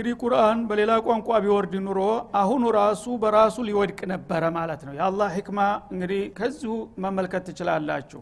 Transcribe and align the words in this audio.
እንግዲህ 0.00 0.18
ቁርአን 0.22 0.58
በሌላ 0.68 0.92
ቋንቋ 1.06 1.38
ቢወርድ 1.44 1.72
ኑሮ 1.86 1.98
አሁኑ 2.40 2.62
ራሱ 2.76 3.04
በራሱ 3.22 3.56
ሊወድቅ 3.66 3.98
ነበረ 4.12 4.42
ማለት 4.54 4.80
ነው። 4.86 4.92
የአላህ 4.96 5.28
ህክማ 5.34 5.58
እንግዲህ 5.92 6.20
ከዚሁ 6.38 6.74
መመልከት 7.04 7.42
ትችላላችሁ። 7.48 8.20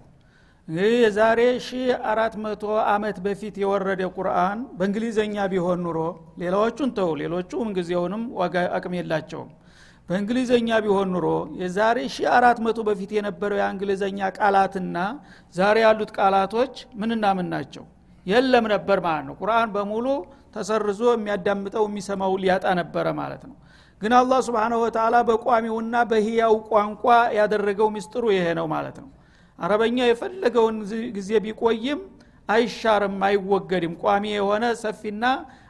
እንግዲህ 0.68 0.96
የዛሬ 1.04 1.40
ሺ 1.66 1.78
አራት 2.12 2.34
መቶ 2.44 2.64
አመት 2.94 3.18
በፊት 3.26 3.54
የወረደ 3.62 4.02
ቁርአን 4.16 4.58
በእንግሊዘኛ 4.78 5.44
ቢሆን 5.52 5.78
ኑሮ 5.86 5.98
ሌላዎቹን 6.42 6.90
ተው 6.98 7.12
ሌሎቹ 7.22 7.60
ምንጊዜውንም 7.62 8.24
ዋጋ 8.40 8.64
አቅም 8.78 8.96
የላቸውም። 8.98 9.52
በእንግሊዘኛ 10.08 10.80
ቢሆን 10.84 11.12
ኑሮ 11.14 11.28
የዛሬ 11.62 12.00
ሺ 12.12 12.26
አራት 12.36 12.60
መቶ 12.66 12.86
በፊት 12.88 13.12
የነበረው 13.16 13.60
የእንግሊዘኛ 13.60 14.32
ቃላትና 14.38 14.96
ዛሬ 15.54 15.78
ያሉት 15.86 16.12
ቃላቶች 16.18 16.74
ምንና 16.96 17.24
ምን 17.38 17.48
ናቸው? 17.54 17.86
የለም 18.26 18.66
ነበር 18.72 18.98
ማለት 19.04 19.26
ነው። 19.28 19.36
ቁርአን 19.40 19.70
በሙሉ 19.74 20.06
ተሰርዞ 20.58 21.02
የሚያዳምጠው 21.12 21.84
የሚሰማው 21.88 22.32
ሊያጣ 22.42 22.66
ነበረ 22.80 23.06
ማለት 23.20 23.42
ነው። 23.48 23.56
ግን 24.02 24.12
አላህ 24.18 24.38
ስብንሁ 24.46 24.78
ወተላ 24.84 25.16
በቋሚውና 25.28 25.94
በህያው 26.10 26.54
ቋንቋ 26.70 27.04
ያደረገው 27.38 27.88
ምስጥሩ 27.96 28.24
ይሄ 28.34 28.46
ነው 28.58 28.66
ማለት 28.74 28.96
ነው። 29.02 29.08
አረበኛ 29.58 29.98
የፈለገውን 30.08 30.76
ጊዜ 31.16 31.30
ቢቆይም 31.44 32.00
አይሻርም 32.48 33.16
አይወገድም። 33.28 33.94
ቋሚ 34.02 34.24
የሆነ 34.34 34.64
ሰፊና 34.82 35.24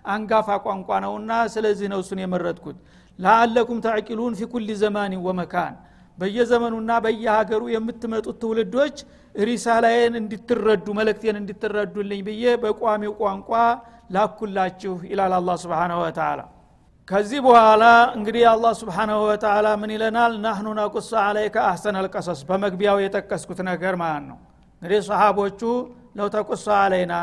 አንጋፋ 0.08 0.48
ቋንቋ 0.67 0.91
ነውና 1.05 1.33
ስለዚህ 1.55 1.89
ነው 1.92 2.00
እሱን 2.05 2.20
የመረጥኩት። 2.23 2.77
ለአለኩም 3.19 3.78
ተዕቂሉን 3.86 4.34
ፊ 4.39 4.48
ኩል 4.52 4.69
ዘማን 4.83 5.14
ወመካን። 5.27 5.75
በየዘመኑና 6.19 6.91
በየሀገሩ 7.05 7.62
የምትመጡት 7.73 8.36
ትውልዶች 8.42 8.97
ሪሳላዬን 9.42 10.14
እንድትረዱ 10.20 10.86
መልእክቴን 10.98 11.36
እንድትረዱልኝ 11.41 12.20
ብዬ 12.28 12.45
በቋሚው 12.62 13.12
ቋንቋ 13.20 13.50
ላኩላችሁ 14.11 14.95
ይላል 15.11 15.33
አላ 15.39 15.51
ስብንሁ 15.62 15.98
ወተላ 16.05 16.41
ከዚህ 17.09 17.41
በኋላ 17.45 17.84
እንግዲህ 18.17 18.42
አላህ 18.51 18.73
ስብሓናሁ 18.81 19.19
ወተላ 19.28 19.67
ምን 19.81 19.91
ይለናል? 19.95 20.33
ናህኑ 20.45 20.67
ነቁስ 20.78 21.09
አለይከ 21.20 21.56
አህሰን 21.69 21.97
አልቀሰስ 22.01 22.41
በመግቢያው 22.48 22.98
የጠቀስኩት 23.03 23.61
ነገር 23.70 23.95
ማለት 24.03 24.25
ነው። 24.31 24.39
እንግዲህ 24.83 25.01
ሰሃቦቹ 25.09 25.61
ለው 26.19 26.29
ተቁሶ 26.34 26.67
አለይና 26.79 27.14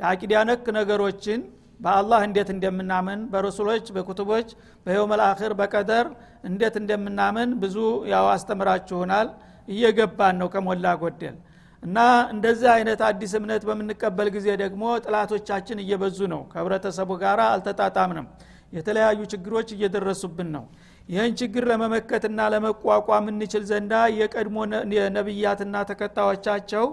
የአቂዳ 0.00 0.32
ነክ 0.48 0.66
ነገሮችን 0.78 1.40
በአላህ 1.80 2.20
እንዴት 2.28 2.48
እንደምናምን 2.54 3.20
በረሱሎች 3.32 3.86
በኩቱቦች 3.96 4.48
በየውም 4.86 5.12
አልአክር 5.16 5.52
በቀደር 5.60 6.06
እንዴት 6.44 6.74
እንደምናምን 6.82 7.48
ብዙ 7.62 7.76
ያው 8.12 8.26
አስተምራችሁናል። 8.34 9.28
እየገባን 9.68 10.36
ነው 10.40 10.48
ከሞላ 10.52 10.86
ጎደል 11.02 11.36
እና 11.82 11.98
እንደዚህ 12.32 12.68
አይነት 12.74 13.00
አዲስ 13.06 13.32
እምነት 13.38 13.62
በምንቀበል 13.68 14.28
ጊዜ 14.34 14.48
ደግሞ 14.62 14.82
ጥላቶቻችን 15.04 15.78
እየበዙ 15.84 16.18
ነው። 16.32 16.42
ከህብረተሰቡ 16.50 17.10
ጋር 17.22 17.40
አልተጣጣምንም። 17.46 18.26
የተለያዩ 18.72 19.20
ችግሮች 19.32 19.68
እየደረሱብን 19.76 20.48
ነው። 20.56 20.64
ይህን 21.08 21.32
ችግር 21.40 21.62
ለመመከትና 21.70 22.40
ለመቋቋም 22.52 23.24
እንችል 23.32 23.62
ዘንዳ 23.70 23.92
የቀድሞ 24.18 24.56
ነቢያትና 25.16 25.76
ተከታዮቻቸው 25.90 26.84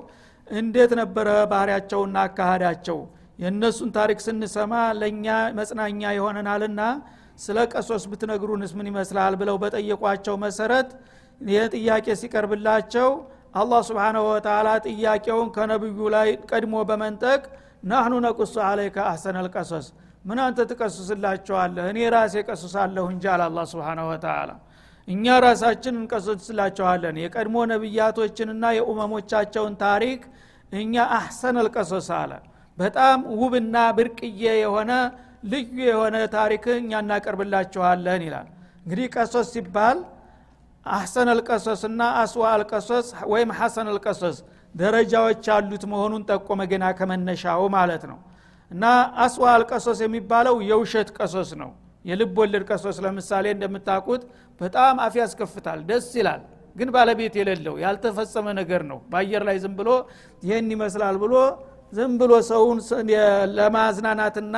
እንዴት 0.48 0.92
ነበረ 1.02 1.28
ባህሪያቸውና 1.52 2.18
አካሃዳቸው? 2.28 2.98
የእነሱን 3.40 3.90
ታሪክ 3.98 4.20
ስንሰማ 4.26 4.74
ለእኛ 5.00 5.26
መጽናኛ 5.60 6.02
ይሆነናልና 6.18 6.82
ስለ 7.40 7.58
ቀሶስ 7.74 8.04
ብትነግሩንስ 8.12 8.72
ምን 8.78 8.88
ይመስላል 8.92 9.34
ብለው 9.42 9.58
በጠየቋቸው 9.64 10.36
መሰረት 10.46 10.90
ይህ 11.42 11.66
ጥያቄ 11.76 12.06
ሲቀርብላቸው 12.22 13.10
አላህ 13.54 13.82
ስብሓንሁ 13.90 14.24
ወተላ 14.30 14.68
ጥያቄውን 14.88 15.50
ከነቢዩ 15.56 16.00
ላይ 16.16 16.30
ቀድሞ 16.52 16.76
በመንጠቅ 16.90 17.42
ናህኑ 17.90 18.14
ነቁሱ 18.26 18.56
አለይከ 18.68 18.98
አሰን 19.12 19.36
አልቀሶስ 19.42 19.88
ምን 20.26 20.40
አንተ 20.46 20.60
ትቀስስላቸዋለህ? 20.70 21.84
እኔ 21.92 22.00
ራሴ 22.16 22.36
ቀስሳለሁ 22.50 23.06
እንጂ 23.14 23.24
አለ 23.34 23.42
አላ 23.48 23.60
ስብን 23.72 24.00
ወተላ 24.10 24.50
እኛ 25.08 25.26
ራሳችን 25.46 25.96
እንቀስስላቸዋለን። 26.00 27.16
የቀድሞ 27.24 27.56
ነቢያቶችንና 27.72 28.64
የኡመሞቻቸውን 28.78 29.76
ታሪክ 29.84 30.22
እኛ 30.72 30.96
አሕሰን 31.18 31.58
አልቀሶስ 31.62 32.10
አለ። 32.20 32.32
በጣም 32.78 33.20
ውብና 33.42 33.76
ብርቅዬ 33.98 34.42
የሆነ 34.64 34.92
ልዩ 35.52 35.78
የሆነ 35.90 36.18
ታሪክ 36.36 36.66
እኛ 36.78 36.92
እናቀርብላችኋለን 37.04 38.22
ይላል። 38.28 38.48
እንግዲህ 38.84 39.08
ቀሶስ 39.16 39.48
ሲባል 39.56 39.98
አሕሰን 40.94 41.28
አልቀሶስ 41.34 41.82
እና 41.90 42.02
አስዋ 42.22 42.44
አልቀሶስ 42.54 43.08
ወይም 43.32 43.50
ሐሰን 43.60 43.88
አልቀሶስ 43.92 44.38
ደረጃዎች 44.76 45.46
ያሉት 45.50 45.84
መሆኑን 45.92 46.24
ጠቆመ 46.30 46.62
ገና 46.72 46.86
ከመነሻው 46.98 47.64
ማለት 47.76 48.04
ነው። 48.12 48.20
እና 48.72 48.84
አስዋ 49.26 49.46
አልቀሶስ 49.56 50.00
የሚባለው 50.06 50.56
የውሸት 50.70 51.10
ቀሶስ 51.18 51.52
ነው። 51.62 51.72
የልብ 52.06 52.36
ወለድ 52.42 52.64
ቀሶስ 52.70 52.98
ለምሳሌ 53.06 53.46
እንደምታውቁት 53.56 54.22
በጣም 54.62 54.96
አፍ 55.06 55.16
ያስከፍታል 55.22 55.80
ደስ 55.90 56.10
ይላል። 56.20 56.42
ግን 56.76 56.90
ባለቤት 56.96 57.34
የሌለው 57.40 57.76
ያልተፈጸመ 57.84 58.48
ነገር 58.60 58.82
ነው። 58.92 59.00
በአየር 59.12 59.44
ላይ 59.50 59.58
ዝም 59.64 59.74
ብሎ 59.80 59.90
ይህን 60.44 60.70
ይመስላል 60.76 61.16
ብሎ 61.24 61.34
ዝም 61.94 62.14
ብሎ 62.22 62.32
ሰውን 62.50 62.80
ለማዝናናትና 63.58 64.56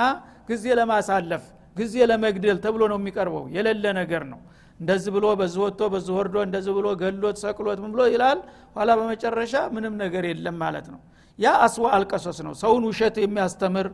ጊዜ 0.49 0.65
ለማሳለፍ 0.79 1.43
ጊዜ 1.75 1.95
ለመግደል 2.11 2.57
ተብሎ 2.63 2.83
ነው 2.91 2.97
የሚቀርበው። 3.01 3.43
የሌለ 3.55 3.85
ነገር 3.99 4.23
ነው 4.31 4.39
እንደዚህ 4.79 5.11
ብሎ 5.15 5.25
በዚህ 5.39 5.59
ወጥቶ 5.63 5.81
በዚህ 5.93 6.13
ወርዶ 6.17 6.35
እንደዚህ 6.47 6.73
ብሎ 6.77 6.87
ገሎት 7.01 7.37
ሰቅሎት 7.43 7.79
ምን 7.83 7.91
ብሎ 7.95 8.01
ይላል? 8.13 8.39
ኋላ 8.75 8.89
በመጨረሻ 8.99 9.53
ምንም 9.75 9.93
ነገር 10.03 10.23
የለም 10.29 10.55
ማለት 10.63 10.87
ነው። 10.93 10.99
ያ 11.39 11.49
አስዋ 11.65 11.85
አልቀሶስ 11.97 12.37
ነው። 12.47 12.53
ሰውን 12.61 12.83
ውሸት 12.89 13.15
የሚያስተምር 13.23 13.87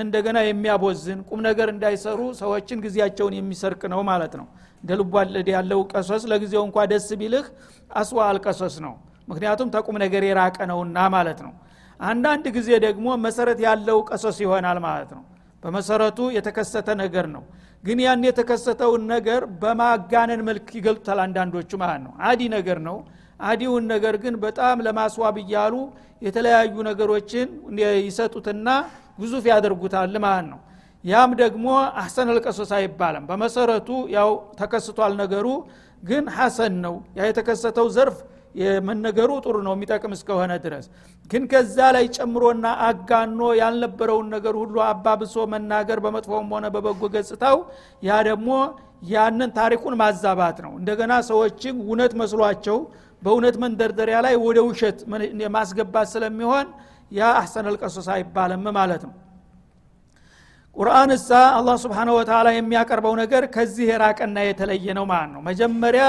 እንደገና 0.00 0.38
የሚያቦዝን 0.46 1.20
ቁም 1.28 1.40
ነገር 1.48 1.68
እንዳይሰሩ 1.74 2.20
ሰዎችን 2.40 2.78
ጊዜያቸውን 2.84 3.34
የሚሰርቅ 3.38 3.82
ነው 3.92 4.00
ማለት 4.10 4.34
ነው። 4.40 4.46
እንደ 4.82 4.90
ልቧለድ 5.00 5.48
ያለው 5.54 5.80
ቀሶስ 5.92 6.22
ለጊዜው 6.30 6.62
እንኳ 6.68 6.84
ደስ 6.92 7.08
ቢልህ 7.20 7.46
አስዋ 7.92 8.18
አልቀሶስ 8.30 8.76
ነው። 8.86 8.94
ምክንያቱም 9.28 9.68
ተቁም 9.74 9.96
ነገር 10.04 10.22
የራቀ 10.28 10.58
ነውና 10.70 10.98
ማለት 11.16 11.40
ነው። 11.46 11.52
አንዳንድ 12.00 12.44
ጊዜ 12.56 12.68
ደግሞ 12.86 13.06
መሰረት 13.24 13.58
ያለው 13.66 13.98
ቀሶስ 14.10 14.36
ይሆናል 14.44 14.78
ማለት 14.86 15.10
ነው 15.16 15.22
በመሰረቱ 15.62 16.18
የተከሰተ 16.36 16.88
ነገር 17.02 17.26
ነው። 17.34 17.42
ግን 17.84 17.98
ያን 18.04 18.24
የተከሰተውን 18.28 19.02
ነገር 19.12 19.42
በማጋነን 19.62 20.40
መልክ 20.48 20.68
ይገልጡታል 20.78 21.18
አንዳንዶቹ 21.24 21.70
ማለት 21.82 22.00
ነው። 22.06 22.12
አዲ 22.28 22.40
ነገር 22.56 22.78
ነው። 22.88 22.96
አዲውን 23.42 23.84
ነገር 23.92 24.14
ግን 24.22 24.34
በጣም 24.42 24.76
ለማስዋብ 24.86 25.36
እያሉ 25.42 25.74
የተለያዩ 26.22 26.74
ነገሮችን 26.88 27.48
ይሰጡትና 28.06 28.68
ግዙፍ 29.18 29.44
ያደርጉታል 29.52 30.16
ማለት 30.24 30.46
ነው። 30.52 30.60
ያም 31.04 31.30
ደግሞ 31.40 31.66
አሕሰን 32.00 32.28
አልቀሶስ 32.32 32.70
አይባልም። 32.78 33.24
በመሰረቱ 33.30 33.88
ያው 34.16 34.30
ተከስቷል 34.60 35.12
ነገሩ 35.22 35.46
ግን 36.02 36.24
ሐሰን 36.36 36.74
ነው። 36.84 36.94
ያ 37.18 37.28
የተከሰተው 37.30 37.86
ዘርፍ 37.96 38.18
የመነገሩ 38.54 39.30
ጥሩ 39.44 39.56
ነው 39.66 39.74
የሚጠቅም 39.76 40.12
እስከሆነ 40.16 40.52
ድረስ 40.64 40.86
ግን 41.30 41.42
ከዛ 41.50 41.76
ላይ 41.96 42.04
ጨምሮና 42.16 42.66
አጋኖ 42.86 43.40
ያልነበረውን 43.60 44.28
ነገር 44.34 44.54
ሁሉ 44.60 44.76
አባብሶ 44.86 45.44
መናገር 45.52 45.98
በመጥፎም 46.04 46.48
ሆነ 46.54 46.66
በበጎ 46.74 47.02
ገጽታው 47.14 47.58
ያ 48.02 48.18
ደግሞ 48.28 48.48
ያንን 49.10 49.50
ታሪኩን 49.58 49.94
ማዛባት 50.00 50.58
ነው። 50.64 50.72
እንደገና 50.80 51.12
ሰዎችን 51.28 51.74
እውነት 51.84 52.12
መስሏቸው 52.20 52.78
በእውነት 53.22 53.56
መንደርደሪያ 53.62 54.18
ላይ 54.26 54.34
ወደ 54.44 54.58
ውሸት 54.68 54.98
ማስገባት 55.56 56.08
ስለሚሆን 56.14 56.66
ያ 57.12 57.30
አሕሰን 57.38 57.66
አልቀሶስ 57.70 58.08
አይባልም 58.14 58.66
ማለት 58.78 59.02
ነው። 59.08 59.14
ቁርአን 60.76 61.10
እሳ 61.14 61.28
አላህ 61.56 61.76
ስብሓንሁ 61.84 62.12
ወተላ 62.18 62.48
የሚያቀርበው 62.56 63.14
ነገር 63.22 63.42
ከዚህ 63.54 63.86
የራቀና 63.90 64.38
የተለየ 64.48 64.86
ነው 64.98 65.04
ማለት 65.12 65.32
ነው። 65.34 65.42
መጀመሪያ 65.48 66.04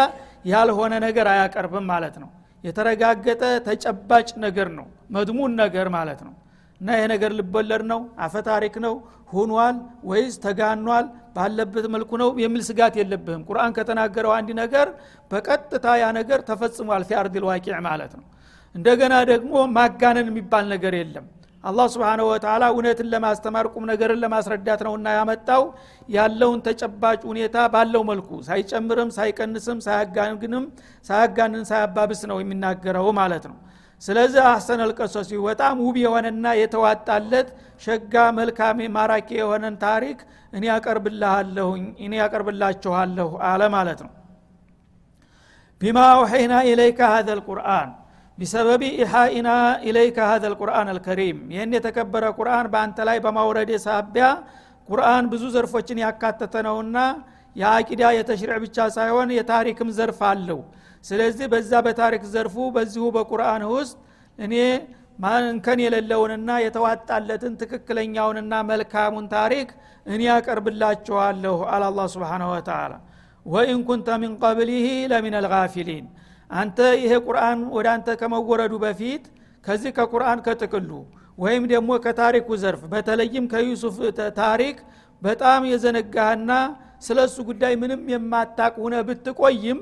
ያልሆነ 0.46 0.94
ነገር 1.06 1.26
አያቀርብም 1.34 1.86
ማለት 1.94 2.16
ነው 2.22 2.30
የተረጋገጠ 2.64 3.44
ተጨባጭ 3.68 4.30
ነገር 4.38 4.68
ነው። 4.78 4.86
መድሙን 5.16 5.52
ነገር 5.64 5.88
ማለት 5.96 6.20
ነው። 6.28 6.34
እና 6.82 6.90
ይሄ 6.98 7.06
ነገር 7.14 7.32
ልበለድ 7.40 7.84
ነው? 7.92 8.00
አፈታሪክ 8.20 8.76
ነው? 8.86 8.94
ሁኗል 9.32 9.76
ወይስ 10.04 10.36
ተጋኗል? 10.46 11.06
ባለበት 11.36 11.86
መልኩ 11.94 12.12
ነው 12.22 12.30
የሚል 12.44 12.62
ስጋት 12.70 12.94
የለብህም። 13.00 13.44
ቁርአን 13.50 13.72
ከተናገረው 13.78 14.32
አንድ 14.38 14.50
ነገር 14.62 14.88
በቀጥታ 15.32 15.86
ያ 16.02 16.08
ነገር 16.20 16.40
ተፈጽሟል። 16.50 17.04
ፊ 17.10 17.18
አርድ 17.20 17.36
ልዋቂዕ 17.44 17.76
ማለት 17.88 18.14
ነው። 18.20 18.26
እንደገና 18.76 19.14
ደግሞ 19.32 19.54
ማጋነን 19.78 20.28
የሚባል 20.32 20.66
ነገር 20.74 20.94
የለም 21.00 21.26
አላህ 21.64 21.86
ስብንሁ 21.94 22.28
ወተላ 22.30 22.64
እውነትን 22.74 23.08
ለማስተማር 23.12 23.66
ቁም 23.74 23.84
ነገርን 23.90 24.22
ለማስረዳት 24.24 24.82
ነውና 24.88 25.08
ያመጣው። 25.18 25.64
ያለውን 26.10 26.60
ተጨባጭ 26.68 27.20
ሁኔታ 27.30 27.58
ባለው 27.74 28.04
መልኩ 28.10 28.30
ሳይጨምርም 28.48 29.10
ሳይቀንስም 29.18 29.80
ሳያጋግንም 29.88 30.66
ሳያጋንን 31.10 31.66
ሳያባብስ 31.72 32.22
ነው 32.32 32.40
የሚናገረው 32.42 33.10
ማለት 33.20 33.46
ነው። 33.52 33.58
ስለዚህ 34.02 34.42
አሰን 34.52 34.80
አልቀሶሲ 34.84 35.32
በጣም 35.46 35.76
ውብ 35.86 35.98
የሆነና 36.04 36.46
የተዋጣለት 36.60 37.50
ሸጋ 37.84 38.24
መልካም 38.38 38.80
ማራኪ 38.96 39.30
የሆነን 39.40 39.76
ታሪክ 39.84 40.20
እኔ 40.54 40.64
ያቀርብልሃለሁኝ 40.72 41.84
እኔ 42.06 42.14
ያቀርብላችኋለሁ 42.22 43.30
አለ 43.50 43.62
ማለት 43.76 44.00
ነው። 44.06 44.12
ቢማ 45.82 46.00
አውሐይና 46.14 46.54
ኢለይከ 46.68 47.00
ሀዘ 47.14 47.30
ልቁርአን 47.38 47.90
ቢሰበቢ 48.42 48.84
ኢሓኢና 49.02 49.50
ኢለይከ 49.88 50.18
ሀዘ 50.30 50.44
ልቁርአን 50.52 50.88
አልከሪም። 50.92 51.40
ይህን 51.54 51.74
የተከበረ 51.76 52.24
ቁርአን 52.38 52.68
በአንተ 52.74 52.98
ላይ 53.10 53.18
በማውረድ 53.26 53.72
ሳቢያ 53.84 54.28
ቁርአን 54.90 55.26
ብዙ 55.32 55.44
ዘርፎችን 55.56 56.00
ያካተተ 56.04 56.56
ነውና 56.68 56.98
የአቂዳ 57.56 58.02
የተሽሪዕ 58.18 58.58
ብቻ 58.64 58.88
ሳይሆን 58.96 59.30
የታሪክም 59.36 59.90
ዘርፍ 59.98 60.22
አለው። 60.30 60.60
ስለዚህ 61.06 61.46
በዛ 61.54 61.72
በታሪክ 61.86 62.24
ዘርፉ 62.34 62.56
በዚሁ 62.76 63.06
በቁርአን 63.16 63.64
ውስጥ 63.74 63.96
እኔ 64.40 64.56
እንከን 65.46 65.80
የሌለውንና 65.84 66.52
የተዋጣለትን 66.64 67.54
ትክክለኛውንና 67.62 68.54
መልካሙን 68.70 69.26
ታሪክ 69.36 69.70
እኔ 70.06 70.22
ያቀርብላችኋለሁ 70.30 71.58
አለ 71.74 71.84
አላ 71.90 72.08
ስብን 72.14 72.44
ወተላ 72.52 72.94
ወኢን 73.46 73.82
ኩንተ 73.88 74.18
ሚን 74.22 74.34
ቀብሊህ 74.44 74.88
ለሚን 75.12 75.36
አልጋፊሊን 75.40 76.06
አንተ 76.52 76.80
ይሄ 77.02 77.14
ቁርአን 77.26 77.60
ወደ 77.76 77.88
አንተ 77.94 78.16
ከመወረዱ 78.22 78.74
በፊት 78.84 79.24
ከዚህ 79.64 79.92
ከቁርአን 79.98 80.40
ከጥቅሉ 80.46 80.90
ወይም 81.38 81.64
ደግሞ 81.72 81.92
ከታሪኩ 82.06 82.48
ዘርፍ 82.64 82.82
በተለይም 82.92 83.46
ከዩሱፍ 83.52 83.98
ታሪክ 84.40 84.78
በጣም 85.22 85.62
የዘነጋህና 85.72 86.52
ስለ 87.06 87.20
እሱ 87.28 87.38
ጉዳይ 87.50 87.74
ምንም 87.82 88.02
የማታቅ 88.14 88.74
ሁነ 88.84 88.96
ብትቆይም 89.08 89.80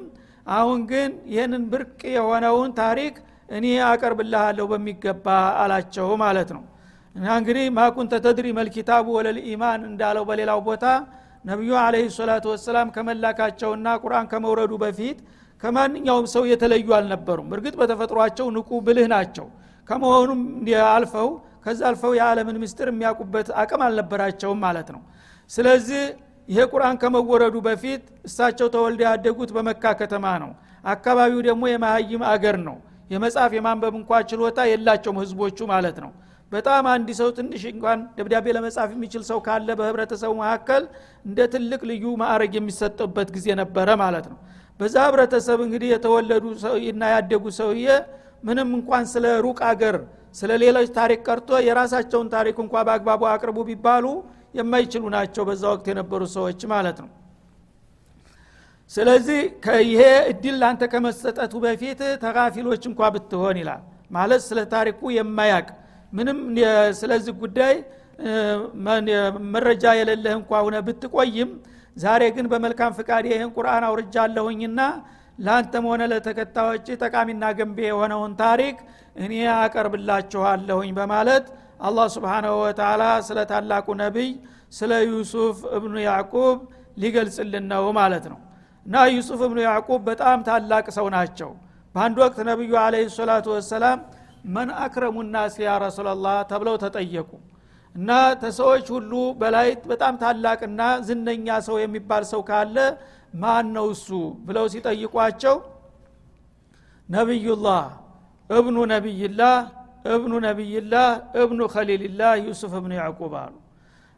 አሁን 0.51 0.79
ግን 0.91 1.11
ይህንን 1.33 1.63
ብርቅ 1.71 1.99
የሆነውን 2.15 2.71
ታሪክ 2.79 3.15
እኔ 3.49 3.65
አቀርብልሃለሁ 3.89 4.65
በሚገባ 4.71 5.27
አላቸው 5.61 6.09
ማለት 6.23 6.49
ነው። 6.55 6.63
እና 7.15 7.25
እንግዲህ 7.39 7.65
ማኩንተ 7.77 8.13
ተድሪ 8.25 8.47
መልኪታቡ 8.59 9.05
ወለልኢማን 9.17 9.81
እንዳለው 9.89 10.23
በሌላው 10.29 10.59
ቦታ 10.67 10.85
ነቢዩ 11.45 11.73
አለህ 11.81 12.05
ሰላቱ 12.17 12.45
ወሰላም 12.53 12.87
ከመላካቸውና 12.95 13.87
ቁርአን 14.03 14.27
ከመውረዱ 14.31 14.73
በፊት 14.83 15.19
ከማንኛውም 15.63 16.25
ሰው 16.33 16.43
የተለዩ 16.51 16.89
አልነበሩም። 16.97 17.49
እርግጥ 17.55 17.75
በተፈጥሯቸው 17.79 18.47
ንቁ 18.55 18.69
ብልህ 18.85 19.07
ናቸው። 19.13 19.47
ከመሆኑም 19.89 20.41
አልፈው 20.89 21.29
ከዛ 21.63 21.79
አልፈው 21.89 22.11
የዓለምን 22.17 22.57
ምስጢር 22.63 22.87
የሚያውቁበት 22.91 23.47
አቅም 23.61 23.81
አልነበራቸውም 23.87 24.59
ማለት 24.65 24.89
ነው። 24.95 25.01
ስለዚህ 25.51 26.03
ይሄ 26.49 26.59
ቁርአን 26.71 26.95
ከመወረዱ 27.01 27.55
በፊት 27.65 28.03
እሳቸው 28.27 28.67
ተወልደ 28.75 29.01
ያደጉት 29.07 29.49
በመካ 29.55 29.83
ከተማ 29.99 30.25
ነው። 30.43 30.51
አካባቢው 30.83 31.41
ደግሞ 31.47 31.63
የመሀይም 31.69 32.23
አገር 32.31 32.57
ነው። 32.67 32.77
የመጽሐፍ 33.09 33.51
የማንበብ 33.57 33.93
እንኳ 33.99 34.11
ችሎታ 34.29 34.59
የላቸውም 34.71 35.17
ህዝቦቹ 35.21 35.59
ማለት 35.71 35.97
ነው። 36.03 36.11
በጣም 36.51 36.83
አንድ 36.93 37.09
ሰው 37.19 37.29
ትንሽ 37.37 37.63
እንኳን 37.71 37.99
ደብዳቤ 38.17 38.45
ለመጻፍ 38.57 38.89
የሚችል 38.95 39.23
ሰው 39.29 39.39
ካለ 39.45 39.69
በህብረተሰቡ 39.79 40.31
መካከል 40.41 40.83
እንደ 41.25 41.39
ትልቅ 41.53 41.81
ልዩ 41.91 42.05
ማዕረግ 42.21 42.53
የሚሰጥበት 42.57 43.29
ጊዜ 43.35 43.47
ነበረ 43.61 43.89
ማለት 44.03 44.25
ነው 44.31 44.37
በዛ 44.79 44.95
ህብረተሰብ 45.07 45.59
እንግዲህ 45.65 45.89
የተወለዱ 45.93 46.45
እና 46.91 47.03
ያደጉ 47.13 47.45
ሰውዬ 47.59 47.87
ምንም 48.47 48.69
እንኳን 48.77 49.05
ስለ 49.13 49.25
ሩቅ 49.45 49.59
አገር 49.69 49.95
ስለ 50.35 50.51
ሌሎች 50.63 50.89
ታሪክ 50.97 51.19
ቀርቶ 51.27 51.49
የራሳቸውን 51.67 52.27
ታሪክ 52.35 52.57
እንኳ 52.63 52.73
በአግባቡ 52.87 53.21
አቅርቡ 53.31 53.57
ቢባሉ 53.69 54.05
የማይችሉ 54.57 55.03
ናቸው 55.15 55.43
በዛ 55.49 55.63
ወቅት 55.73 55.87
የነበሩ 55.91 56.21
ሰዎች 56.35 56.61
ማለት 56.73 56.97
ነው። 57.03 57.09
ስለዚህ 58.91 59.39
ይሄ 59.89 60.01
እድል 60.31 60.55
ላንተ 60.61 60.83
ከመሰጠቱ 60.93 61.53
በፊት 61.65 61.99
ተጋፊሎች 62.23 62.83
እንኳ 62.89 63.09
ብትሆን 63.15 63.57
ይላል። 63.61 63.81
ማለት 64.11 64.41
ስለ 64.47 64.59
ታሪኩ 64.73 65.01
የማያቅ 65.17 65.67
ምንም 66.13 66.37
ስለዚህ 66.99 67.33
ጉዳይ 67.43 67.75
መረጃ 69.53 69.83
የሌለህ 69.99 70.33
እንኳ 70.39 70.51
ሁነ 70.65 70.77
ብትቆይም 70.87 71.51
ዛሬ 71.99 72.23
ግን 72.35 72.45
በመልካም 72.51 72.91
ፍቃድ 72.97 73.25
ይህን 73.29 73.49
ቁርአን 73.55 73.85
አውርጃለሁኝና 73.87 74.79
ለአንተም 75.39 75.85
ሆነ 75.89 76.01
ለተከታዮች 76.11 76.87
ጠቃሚና 77.03 77.45
ገንቢ 77.59 77.79
የሆነውን 77.87 78.33
ታሪክ 78.41 78.77
እኔ 79.23 79.33
አቀርብላችኋለሁኝ 79.55 80.91
በማለት 80.97 81.45
አላህ 81.81 82.07
ስብሓናሁ 82.15 82.55
ወተላ 82.63 83.03
ስለ 83.27 83.39
ታላቁ 83.51 83.87
ነቢይ 84.01 84.29
ስለ 84.73 84.91
ዩሱፍ 85.09 85.57
እብኑ 85.77 85.93
ያዕቁብ 86.05 86.57
ሊገልጽልን 86.97 87.65
ነው 87.71 87.85
ማለት 87.99 88.25
ነው። 88.31 88.39
እና 88.85 88.95
ዩሱፍ 89.13 89.39
እብኑ 89.47 89.59
ያዕቁብ 89.65 90.01
በጣም 90.09 90.39
ታላቅ 90.47 90.85
ሰው 90.97 91.07
ናቸው። 91.15 91.51
በአንድ 91.95 92.17
ወቅት 92.23 92.39
ነቢዩ 92.49 92.71
አለህ 92.81 93.07
ሰላቱ 93.15 93.47
ወሰላም 93.55 93.99
መን 94.55 94.69
አክረሙ 94.83 95.15
ናስ 95.33 95.55
ያ 95.63 95.71
ረሱላላህ 95.85 96.35
ተብለው 96.51 96.75
ተጠየቁ 96.83 97.29
እና 97.95 98.09
ተሰዎች 98.41 98.87
ሁሉ 98.95 99.11
በላይ 99.39 99.69
በጣም 99.91 100.13
ታላቅና 100.21 100.81
ዝነኛ 101.07 101.47
ሰው 101.67 101.77
የሚባል 101.83 102.23
ሰው 102.31 102.41
ካለ 102.49 102.77
ማን 103.41 103.65
ነው 103.75 103.87
እሱ 103.95 104.07
ብለው 104.47 104.65
ሲጠይቋቸው 104.73 105.55
ነቢዩላህ 107.09 107.83
እብኑ 108.49 108.77
ነቢይላህ 108.93 109.55
እብኑ 110.13 110.33
ነቢይላህ 110.45 111.07
እብኑ 111.41 111.61
ከሊልላህ 111.73 112.31
ዩሱፍ 112.45 112.73
እብኑ 112.79 112.91
ያዕቁብ 112.99 113.33
አሉ። 113.41 113.53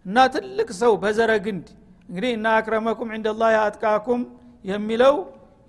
እና 0.06 0.18
ትልቅ 0.36 0.70
ሰው 0.82 0.94
በዘረ 1.04 1.32
ግንድ 1.46 1.68
እንግዲህ 2.10 2.32
እና 2.38 2.48
አክረመኩም 2.60 3.10
ዕንደላህ 3.16 3.54
አጥቃኩም 3.64 4.22
የሚለው 4.66 5.16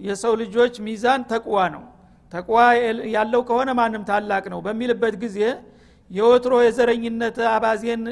የሰው 0.00 0.32
ልጆች 0.42 0.74
ሚዛን 0.86 1.20
ተቅዋ 1.32 1.56
ነው። 1.74 1.82
ተቅዋ 2.32 2.58
ያለው 3.14 3.40
ከሆነ 3.48 3.70
ማንም 3.78 4.04
ታላቅ 4.10 4.44
ነው 4.52 4.60
በሚልበት 4.66 5.14
ጊዜ 5.24 5.38
የወትሮ 6.12 6.54
የዘረኝነት 6.64 7.36
አባዜን 7.52 8.02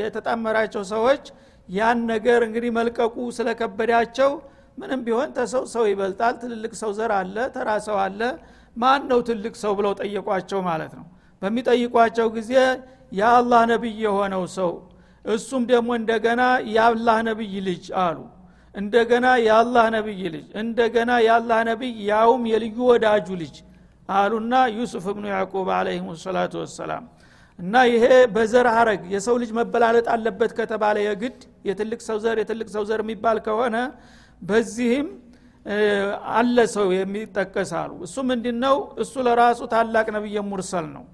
የተጣመራቸው 0.00 0.82
ሰዎች 0.92 1.24
ያን 1.68 1.98
ነገር 2.12 2.40
እንግዲህ 2.46 2.70
መልቀቁ 2.76 3.16
ስለከበዳቸው 3.36 4.30
ምንም 4.78 5.00
ቢሆን 5.06 5.30
ተሰው 5.36 5.64
ሰው 5.72 5.84
ይበልጣል 5.90 6.34
ትልልቅ 6.42 6.72
ሰው 6.80 6.90
ዘር 6.98 7.12
አለ 7.16 7.36
ተራ 7.56 7.70
ሰው 7.86 7.96
አለ። 8.04 8.20
ማን 8.76 9.02
ነው 9.10 9.20
ትልቅ 9.28 9.54
ሰው 9.62 9.72
ብለው 9.78 9.92
ጠየቋቸው 10.00 10.60
ማለት 10.68 10.92
ነው። 10.98 11.06
በሚጠይቋቸው 11.42 12.28
ጊዜ 12.36 12.52
የአላህ 13.12 13.62
ነቢይ 13.72 13.96
የሆነው 14.04 14.44
ሰው 14.56 14.70
እሱም 15.24 15.62
ደግሞ 15.70 15.90
እንደገና 16.00 16.42
የአላህ 16.74 17.18
ነቢይ 17.28 17.54
ልጅ 17.66 17.86
አሉ። 18.02 18.18
እንደገና 18.74 19.26
የአላህ 19.46 19.86
ነቢይ 19.96 20.22
ልጅ 20.34 20.46
እንደገና 20.62 21.10
የአላህ 21.26 21.60
ነቢይ 21.70 21.94
ያውም 22.10 22.42
የልዩ 22.52 22.78
ወዳጁ 22.90 23.28
ልጅ 23.42 23.56
አሉና 24.16 24.54
ዩሱፍ 24.76 25.04
እብኑ 25.12 25.24
ያዕቁብ 25.32 25.68
አለህም 25.76 26.06
ሰላቱ 26.22 26.52
ወሰላም 26.62 27.04
እና 27.58 27.74
ይሄ 27.90 28.04
በዘር 28.34 28.66
ሀረግ 28.76 29.00
የሰው 29.14 29.34
ልጅ 29.42 29.50
መበላለጥ 29.58 30.06
አለበት 30.14 30.52
ከተባለ 30.58 30.96
የግድ 31.06 31.38
የትልቅ 31.68 32.00
ሰው 32.08 32.18
ዘር 32.24 32.36
የትልቅ 32.42 32.68
ሰው 32.76 32.84
ዘር 32.90 33.00
የሚባል 33.04 33.38
ከሆነ 33.46 33.76
በዚህም 34.42 35.08
አለ 36.34 36.58
ሰው 36.74 36.86
የሚጠቀስ 36.96 37.72
እሱ 38.04 38.16
ምንድ 38.28 38.46
ነው 38.62 38.76
እሱ 39.02 39.14
ለራሱ 39.26 39.60
ታላቅ 39.72 40.06
ነቢየ 40.16 40.38
ሙርሰል 40.50 40.86
ነው። 40.94 41.04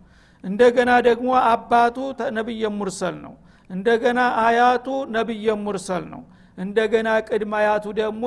እንደገና 0.45 0.91
ደግሞ 1.09 1.29
አባቱ 1.51 1.97
ነቢየ 2.39 2.65
ሙርሰል 2.79 3.17
ነው። 3.25 3.35
እንደገና 3.71 4.21
አያቱ 4.45 4.87
ነቢየ 5.17 5.57
ሙርሰል 5.65 6.05
ነው። 6.13 6.23
እንደገና 6.59 7.09
ቅድመ 7.29 7.53
አያቱ 7.61 7.87
ደግሞ 8.01 8.25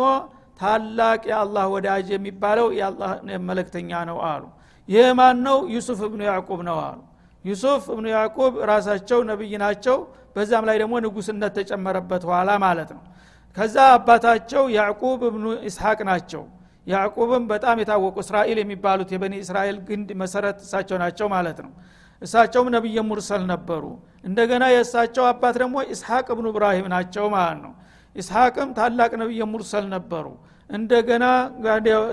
ታላቅ 0.59 1.21
የአላህ 1.31 1.65
ወዳጅ 1.75 2.07
የሚባለው 2.15 2.67
የአላህ 2.79 3.11
መለክተኛ 3.49 3.91
ነው 4.09 4.17
አሉ 4.31 4.43
ይህ 4.89 5.07
ማን 5.17 5.37
ነው 5.45 5.57
ዩሱፍ 5.73 5.99
እብኑ 6.07 6.21
ያዕቁብ 6.29 6.59
ነው 6.67 6.77
አሉ። 6.85 6.99
ዩሱፍ 7.45 7.83
እብኑ 7.93 8.05
ያዕቁብ 8.13 8.53
ራሳቸው 8.69 9.19
ነቢይ 9.29 9.53
ናቸው። 9.63 9.97
በዛም 10.35 10.63
ላይ 10.69 10.77
ደግሞ 10.81 10.93
ንጉስነት 11.05 11.53
ተጨመረበት 11.57 12.23
ኋላ 12.29 12.49
ማለት 12.65 12.89
ነው። 12.95 13.03
ከዛ 13.57 13.75
አባታቸው 13.93 14.63
ያዕቁብ 14.77 15.19
እብኑ 15.29 15.45
ኢስሐቅ 15.69 15.99
ናቸው። 16.09 16.43
ያዕቁብም 16.87 17.43
በጣም 17.51 17.77
የታወቁ 17.81 18.15
እስራኤል 18.23 18.57
የሚባሉት 18.61 19.09
የበኒ 19.13 19.33
እስራኤል 19.43 19.77
ግንድ 19.87 20.09
መሰረት 20.21 20.57
እሳቸው 20.65 20.97
ናቸው 21.03 21.27
ማለት 21.33 21.57
ነው። 21.65 21.71
እሳቸውም 22.21 22.67
ነቢየ 22.75 22.99
ሙርሰል 23.09 23.43
ነበሩ። 23.51 23.83
እንደገና 24.23 24.63
የእሳቸው 24.73 25.25
አባት 25.31 25.55
ደግሞ 25.61 25.75
ኢስሐቅ 25.93 26.25
እብኑ 26.33 26.45
እብራሂም 26.53 26.87
ናቸው 26.95 27.25
ማለት 27.35 27.59
ነው። 27.65 27.73
ኢስሐቅም 28.15 28.69
ታላቅ 28.77 29.11
ነቢየ 29.21 29.43
ሙርሰል 29.51 29.85
ነበሩ። 29.95 30.25
እንደገና 30.69 31.25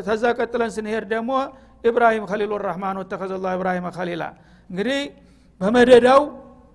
ተዛ 0.07 0.25
ቀጥለን 0.39 0.71
ስንሄድ 0.77 1.05
ደግሞ 1.15 1.31
ኢብራሂም 1.85 2.25
ከሊሉ 2.31 2.53
ራህማን 2.65 2.97
ወተከዘ 3.01 3.33
ላ 3.45 3.53
ኢብራሂም 3.57 3.87
ከሊላ 3.97 4.25
እንግዲህ 4.71 5.01
በመደዳው 5.61 6.23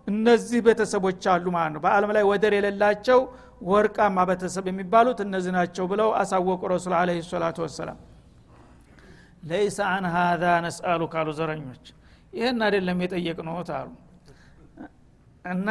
እነዚህ 0.08 0.60
ቤተሰቦች 0.68 1.24
አሉ 1.34 1.46
ማለት 1.56 1.72
ነው። 1.76 1.82
በአለም 1.86 2.12
ላይ 2.16 2.24
ወደር 2.30 2.54
የሌላቸው 2.58 3.20
ወርቃማ 3.64 4.18
ቤተሰብ 4.30 4.66
የሚባሉት 4.72 5.20
እነዚህ 5.26 5.52
ናቸው 5.58 5.86
ብለው 5.92 6.10
አሳወቁ 6.22 6.62
ረሱል 6.74 6.94
አለ 7.00 7.10
ሰላቱ 7.28 7.58
ወሰላም። 7.66 8.00
ለይሰ 9.44 9.78
አን 9.92 10.06
ሀዛ 10.14 10.44
ነስአሉ 10.66 11.02
ካሉ 11.14 11.28
ዘረኞች። 11.38 11.86
ይህን 12.34 12.60
አይደለም 12.66 12.98
የጠየቅ 13.04 13.38
ነውት 13.48 13.70
አሉ። 13.78 13.90
እና 15.46 15.70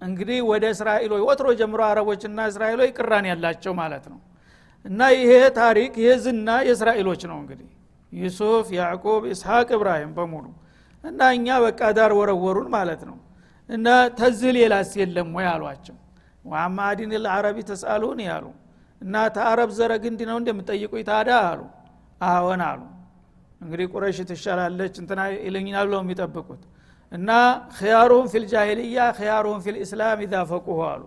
እንግዲህ 0.00 0.38
ወደ 0.50 0.64
እስራኤሎች 0.74 1.22
ወትሮ 1.28 1.48
ጀምሮ 1.60 1.80
አረቦችና 1.88 2.38
እስራኤሎች 2.50 2.90
ቅራን 2.98 3.26
ያላቸው 3.30 3.72
ማለት 3.80 4.04
ነው። 4.12 4.18
እና 4.84 5.00
ይሄ 5.16 5.30
ታሪክ 5.58 5.92
ይሄ 6.02 6.10
ዝና 6.24 6.48
የእስራኤሎች 6.66 7.22
ነው 7.30 7.38
እንግዲህ 7.42 7.68
ዩሱፍ 8.12 8.66
ያዕቁብ 8.76 9.22
ኢስሐቅ 9.32 9.68
እብራሂም 9.76 10.12
በሙሉ 10.16 10.46
እና 11.04 11.20
እኛ 11.36 11.48
በቃ 11.64 11.80
ዳር 11.96 12.12
ወረወሩን 12.18 12.68
ማለት 12.74 13.02
ነው። 13.08 13.16
እና 13.68 13.86
ተዝህ 14.18 14.50
ሌላስ 14.56 14.90
የለም 15.00 15.28
ወይ 15.36 15.46
አሏቸው። 15.52 15.96
ዋማዲን 16.44 17.12
ልአረቢ 17.24 17.58
ተሳሉን 17.70 18.20
ያሉ 18.28 18.46
እና 19.00 19.14
ተአረብ 19.36 19.70
ዘረ 19.78 19.92
ግንድ 20.04 20.20
ነው 20.28 20.36
እንደምጠይቁኝ 20.40 21.02
ታዳ 21.08 21.30
አሉ። 21.48 21.60
አዎን 22.26 22.62
አሉ። 22.68 22.80
እንግዲህ 23.60 23.86
ቁረሽ 23.92 24.18
ትሻላለች 24.30 24.94
እንትና 25.02 25.20
ይለኛል 25.46 25.86
ብለው 25.88 26.00
የሚጠብቁት 26.04 26.62
እና 27.12 27.30
ክያሩን 27.76 28.26
ፊልጃሂልያ 28.32 28.98
ክያሩን 29.18 29.60
ፊልእስላም 29.66 30.20
ኢዛ 30.24 30.34
ፈቁሁ 30.50 30.78
አሉ። 30.90 31.02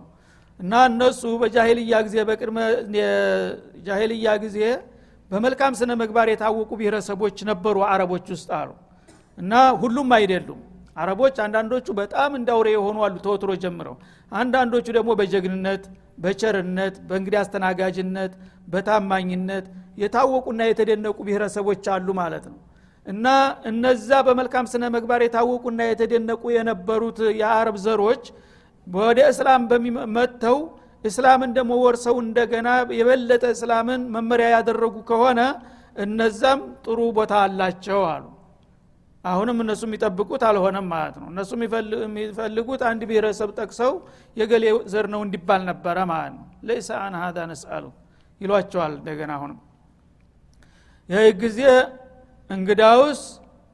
እና 0.60 0.72
እነሱ 0.90 1.22
በጃሂልያ 1.42 1.96
ጊዜ 2.06 2.16
በቅድመ 2.28 2.58
ጃሂልያ 3.86 4.28
ጊዜ 4.44 4.58
በመልካም 5.30 5.72
ስነ 5.78 5.90
ምግባር 6.00 6.28
የታወቁ 6.30 6.70
ብሔረሰቦች 6.78 7.36
ነበሩ 7.50 7.76
አረቦች 7.90 8.26
ውስጥ 8.34 8.48
አሉ። 8.58 8.70
እና 9.38 9.52
ሁሉም 9.82 10.08
አይደሉም። 10.16 10.60
አረቦች 10.96 11.36
አንዳንዶቹ 11.44 11.86
በጣም 11.98 12.30
እንዳውሬ 12.38 12.68
የሆኑ 12.74 12.96
አሉ 13.06 13.14
ተወትሮ 13.26 13.50
ጀምረው። 13.62 13.94
አንዳንዶቹ 14.32 14.86
ደግሞ 14.96 15.10
በጀግንነት 15.20 15.84
በቸርነት 16.18 16.94
በእንግዲህ 17.08 17.38
አስተናጋጅነት 17.42 18.32
በታማኝነት 18.68 19.66
የታወቁና 20.02 20.60
የተደነቁ 20.70 21.16
ብሔረሰቦች 21.28 21.84
አሉ 21.94 22.08
ማለት 22.20 22.44
ነው። 22.50 22.58
እና 23.06 23.26
እነዛ 23.70 24.10
በመልካም 24.26 24.66
ስነ 24.72 24.84
ምግባር 24.94 25.20
የታወቁና 25.24 25.80
የተደነቁ 25.90 26.42
የነበሩት 26.56 27.18
የአረብ 27.40 27.76
ዘሮች 27.84 28.24
ወደ 28.86 29.20
እስላም 29.32 29.62
መጥተው 30.16 30.58
እስላምን 31.04 31.50
ደግሞ 31.56 31.72
ወርሰው 31.82 32.16
እንደገና 32.24 32.68
የበለጠ 32.98 33.44
እስላምን 33.54 34.02
መመሪያ 34.14 34.48
ያደረጉ 34.54 34.96
ከሆነ 35.10 35.40
እነዛም 35.96 36.60
ጥሩ 36.84 36.98
ቦታ 37.16 37.32
አላቸው 37.44 38.00
አሉ። 38.10 38.24
አሁንም 39.24 39.58
እነሱ 39.64 39.82
የሚጠብቁት 39.88 40.42
አልሆነም 40.48 40.86
ማለት 40.92 41.16
ነው። 41.22 41.26
እነሱ 41.32 41.50
የሚፈልጉት 41.56 42.82
አንድ 42.90 43.02
ብሔረሰብ 43.10 43.50
ጠቅሰው 43.58 43.92
የገሌ 44.36 44.64
ዘር 44.92 45.06
ነው 45.14 45.20
እንዲባል 45.26 45.62
ነበረ 45.70 45.96
ማለት 46.12 46.32
ነው። 46.38 46.46
ለይሰ 46.68 46.88
አን 47.02 47.16
ሀዛ 47.22 47.38
ነስአሉ 47.50 47.84
ይሏቸዋል 48.40 48.92
እንደገና 48.98 49.30
አሁንም። 49.38 49.58
ይህ 51.08 51.28
ጊዜ 51.42 51.60
እንግዳውስ 52.50 53.20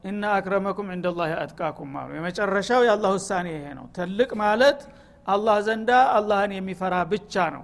እና 0.03 0.23
አክረመኩም 0.35 0.87
እንደ 0.95 1.07
ላህ 1.15 1.31
አትቃኩም 1.43 1.91
አሉ። 1.99 2.09
የመጨረሻው 2.17 2.81
የአላህ 2.87 3.11
ውሳኔ 3.17 3.47
ይሄ 3.55 3.65
ነው። 3.79 3.85
ትልቅ 3.97 4.29
ማለት 4.43 4.79
አላህ 5.27 5.57
ዘንዳ 5.65 5.89
አላህን 6.17 6.51
የሚፈራ 6.57 6.95
ብቻ 7.11 7.33
ነው። 7.55 7.63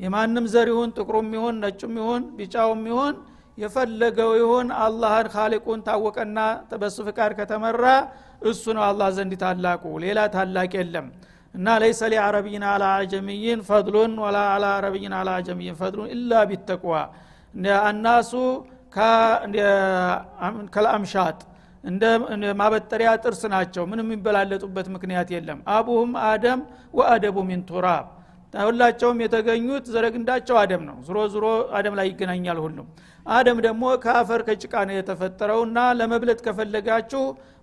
የማንም 0.00 0.44
ዘር 0.52 0.68
ይሁን 0.72 0.90
ጥቁሩም 0.96 1.28
ይሁን 1.36 1.56
ነጩም 1.62 1.94
ይሁን 2.00 2.22
ቢጫውም 2.38 2.82
ይሁን 2.90 3.14
የፈለገው 3.58 4.30
ይሁን 4.40 4.68
አላህን 4.82 5.28
ካሊቁን 5.32 5.80
ታወቀና 5.86 6.38
በሱ 6.82 6.96
ፍቃድ 7.08 7.32
ከተመራ 7.38 7.84
እሱ 8.42 8.64
ነው 8.76 8.84
አላህ 8.88 9.08
ዘንድ 9.16 9.32
ታላቁ። 9.42 9.84
ሌላ 10.04 10.18
ታላቅ 10.34 10.70
የለም። 10.78 11.06
እና 11.54 11.66
ለይሰ 11.82 12.00
ሊአረብይን 12.12 12.64
አላ 12.70 12.84
አጀምይን 12.98 13.60
ፈድሉን 13.68 14.12
ወላ 14.24 14.38
አላ 14.52 14.66
አረብይን 14.76 15.14
አላ 15.18 15.30
አጀምይን 15.40 15.76
ፈድሉን 15.80 16.10
ኢላ 16.14 16.32
ቢተቅዋ 16.50 16.94
አናሱ 17.82 18.32
ከልአምሻጥ 20.74 21.38
እንደ 21.88 22.04
ማበጠሪያ 22.60 23.10
ጥርስ 23.22 23.42
ናቸው። 23.52 23.82
ምንም 23.90 24.06
የሚበላለጡበት 24.06 24.86
ምክንያት 24.94 25.28
የለም። 25.34 25.58
አቡሁም 25.74 26.12
አደም 26.28 26.60
ወአደቡ 26.94 27.36
ሚን 27.48 27.60
ቱራብ። 27.70 28.06
ሁላቸውም 28.54 29.18
የተገኙት 29.22 29.86
ዘረግንዳቸው 29.94 30.56
አደም 30.60 30.82
ነው። 30.88 30.96
ዝሮ 31.06 31.18
ዝሮ 31.32 31.46
አደም 31.78 31.94
ላይ 31.98 32.06
ይገናኛል 32.10 32.58
ሁሉም። 32.64 32.86
አደም 33.26 33.58
ደግሞ 33.66 33.84
ከአፈር 34.04 34.42
ከጭቃ 34.46 34.74
ነው 34.88 34.94
የተፈጠረው 34.98 35.60
እና 35.66 35.78
ለመብለጥ 35.98 36.38
ከፈለጋችሁ 36.46 37.22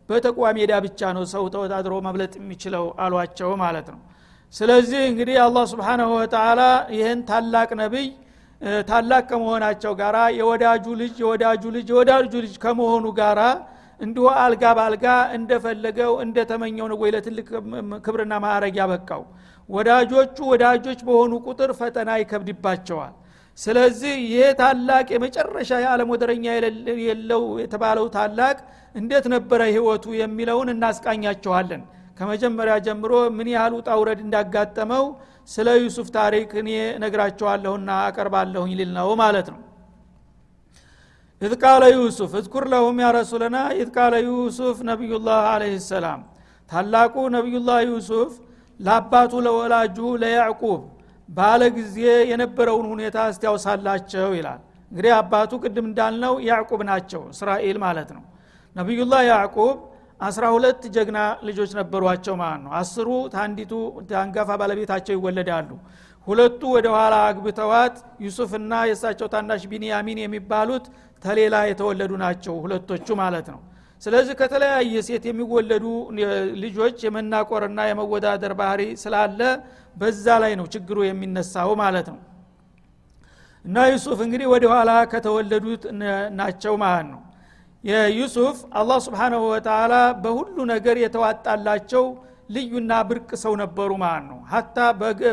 በተቋ 0.09 0.39
ሜዳ 0.57 0.73
ብቻ 0.85 1.01
ነው 1.15 1.23
ሰው 1.31 1.45
ተወዳድሮ 1.53 1.93
መብለጥ 2.07 2.33
የሚችለው 2.39 2.85
አሏቸው 3.03 3.51
ማለት 3.63 3.87
ነው። 3.93 4.01
ስለዚህ 4.53 5.01
እንግዲህ 5.11 5.37
አላህ 5.45 5.63
ስብሓናሁ 5.71 6.09
ወተላ 6.17 6.61
ይህን 6.95 7.21
ታላቅ 7.29 7.69
ነቢይ 7.81 8.07
ታላቅ 8.87 9.23
ከመሆናቸው 9.29 9.93
ጋራ 9.99 10.17
የወዳጁ 10.37 10.85
ልጅ 11.01 11.15
የወዳጁ 11.23 11.63
ልጅ 11.75 11.87
የወዳጁ 11.93 12.33
ልጅ 12.45 12.53
ከመሆኑ 12.63 13.05
ጋራ 13.19 13.41
እንዲሁ 13.99 14.25
አልጋ 14.41 14.63
በአልጋ 14.77 15.05
እንደፈለገው 15.37 16.13
እንደተመኘው 16.25 16.87
ነው 16.91 16.97
ወይ 17.03 17.11
ለትልቅ 17.15 17.47
ክብርና 18.05 18.33
ማዕረግ 18.43 18.75
ያበቃው? 18.81 19.21
ወዳጆቹ 19.69 20.37
ወዳጆች 20.51 20.99
በሆኑ 21.07 21.33
ቁጥር 21.47 21.71
ፈተና 21.79 22.09
ይከብድባቸዋል። 22.21 23.13
ስለዚህ 23.57 24.15
ይህ 24.31 24.47
ታላቅ 24.59 25.05
የመጨረሻ 25.13 25.71
የዓለም 25.83 26.09
ወደረኛ 26.13 26.45
የለው 27.05 27.43
የተባለው 27.63 28.07
ታላቅ 28.15 28.57
እንዴት 28.95 29.25
ነበረ 29.35 29.61
ህይወቱ 29.71 30.05
የሚለውን 30.21 30.71
እናስቃኛቸዋለን። 30.73 31.83
ከመጀመሪያ 32.17 32.75
ጀምሮ 32.85 33.13
ምን 33.37 33.47
ያህል 33.53 33.73
ውጣ 33.77 33.89
ውረድ 34.01 34.19
እንዳጋጠመው 34.25 35.05
ስለ 35.49 35.67
ዩሱፍ 35.81 36.07
ታሪክ 36.17 36.51
እኔ 36.61 36.69
ነግራቸዋለሁና 37.03 37.89
አቀርባለሁኝ 38.05 38.71
ሊል 38.79 38.91
ነው 38.99 39.09
ማለት 39.23 39.47
ነው 39.53 39.59
إذ 41.41 41.53
قال 41.61 41.83
يوسف 41.95 42.31
اذكر 42.39 42.65
لهم 42.71 42.97
يا 43.03 43.07
رسولنا 43.15 43.57
إذ 43.79 43.89
قال 43.97 44.13
يوسف 44.27 44.77
نبي 44.89 45.04
الله 45.04 45.19
عليه 45.19 45.39
السلام። 45.49 46.21
ታላቁ 46.71 47.15
ነቢዩላህ 47.35 47.79
ዩሱፍ 47.89 48.31
ለአባቱ 48.79 49.33
ለወላጁ 49.45 49.97
ለያዕቁብ 50.23 50.81
ባለ 51.29 51.61
ጊዜ 51.77 51.97
የነበረውን 52.31 52.87
ሁኔታ 52.93 53.17
እስቲያውሳላቸው 53.31 54.29
ይላል። 54.37 54.61
እንግዲህ 54.91 55.11
አባቱ 55.19 55.51
ቅድም 55.63 55.85
እንዳልነው 55.89 56.33
ያዕቁብ 56.49 56.81
ናቸው 56.89 57.21
እስራኤል 57.33 57.77
ማለት 57.85 58.09
ነው። 58.17 58.23
ነቢዩላህ 58.75 59.21
ያዕቁብ 59.31 59.75
አስራ 60.19 60.45
ሁለት 60.55 60.81
ጀግና 60.95 61.19
ልጆች 61.47 61.71
ነበሯቸው 61.79 62.35
ማለት 62.41 62.61
ነው። 62.65 62.71
አስሩ 62.79 63.07
ታንዲቱ 63.33 63.73
አንጋፋ 64.21 64.49
ባለቤታቸው 64.61 65.13
ይወለዳሉ 65.17 65.69
ሁለቱ 66.27 66.61
ወደ 66.75 66.87
ኋላ 66.95 67.15
አግብተዋት 67.27 67.95
ዩሱፍና 68.25 68.73
የእሳቸው 68.89 69.27
ታናሽ 69.33 69.63
ቢንያሚን 69.71 70.19
የሚባሉት 70.23 70.85
ተሌላ 71.23 71.55
የተወለዱ 71.69 72.11
ናቸው 72.23 72.55
ሁለቶቹ 72.63 73.07
ማለት 73.21 73.47
ነው። 73.53 73.59
ስለዚህ 74.01 74.33
ከተለያየ 74.39 74.95
ሴት 75.07 75.23
የሚወለዱ 75.29 75.85
ልጆች 76.63 76.97
የመናቆርና 77.05 77.79
የመወዳደር 77.89 78.53
ባህሪ 78.59 78.81
ስላለ 79.03 79.39
በዛ 79.97 80.25
ላይ 80.43 80.53
ነው 80.59 80.65
ችግሩ 80.73 80.97
የሚነሳው 81.07 81.69
ማለት 81.83 82.07
ነው። 82.13 82.19
እና 83.65 83.77
ዩሱፍ 83.91 84.19
እንግዲህ 84.25 84.47
ወደ 84.53 84.65
ኋላ 84.73 84.91
ከተወለዱት 85.13 85.83
ናቸው 86.39 86.73
ማለት 86.83 87.07
ነው። 87.13 87.21
የዩሱፍ 87.83 88.57
አላህ 88.79 88.97
ስብሓናሁ 89.07 89.41
ወተላ 89.53 89.93
በሁሉ 90.23 90.57
ነገር 90.73 90.95
የተዋጣላቸው 91.03 92.05
ልዩና 92.49 92.93
ብርቅ 93.09 93.29
ሰው 93.43 93.53
ነበሩ 93.61 93.91
ማለት 94.03 94.25
ነው። 94.31 94.39
ሀታ 94.51 94.77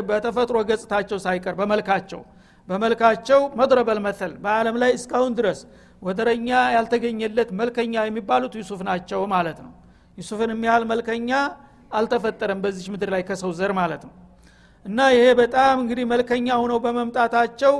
በተፈጥሮ 0.09 0.57
ገጽታቸው 0.69 1.17
ሳይቀር 1.25 1.55
በመልካቸው። 1.59 2.21
በመልካቸው 2.67 3.39
መድረበል 3.59 3.99
መተል 4.05 4.33
በአለም 4.43 4.75
ላይ 4.83 4.91
እስካሁን 4.97 5.33
ድረስ 5.39 5.59
ወደረኛ 6.01 6.47
ያልተገኘለት 6.75 7.49
መልከኛ 7.59 7.93
የሚባሉት 8.07 8.53
ዩሱፍ 8.59 8.81
ናቸው 8.89 9.21
ማለት 9.33 9.59
ነው። 9.65 9.71
ዩሱፍን 10.17 10.51
የሚያህል 10.53 10.83
መልከኛ 10.91 11.31
አልተፈጠረም 11.91 12.59
በዚች 12.63 12.87
ምድር 12.93 13.09
ላይ 13.15 13.21
ከሰው 13.27 13.51
ዘር 13.59 13.71
ማለት 13.79 14.03
ነው። 14.07 14.13
እና 14.85 14.99
ይሄ 15.15 15.25
በጣም 15.41 15.75
እንግዲህ 15.83 16.05
መልከኛ 16.13 16.47
ሆነው 16.61 16.79
በመምጣታቸው 16.85 17.73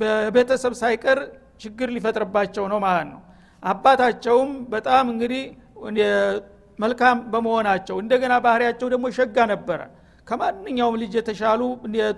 በቤተሰብ 0.00 0.72
ሳይቀር 0.80 1.18
ችግር 1.60 1.88
ሊፈጥርባቸው 1.96 2.64
ነው 2.72 2.78
ማለት 2.86 3.06
ነው። 3.12 3.20
አባታቸውም 3.62 4.50
በጣም 4.68 5.04
እንግዲህ 5.12 5.42
መልካም 6.78 7.16
በመሆናቸው 7.32 7.96
እንደገና 8.02 8.34
ባህሪያቸው 8.44 8.86
ደግሞ 8.94 9.06
ሸጋ 9.16 9.36
ነበረ። 9.52 9.80
ከማንኛውም 10.26 10.96
ልጅ 11.02 11.12
የተሻሉ 11.18 11.60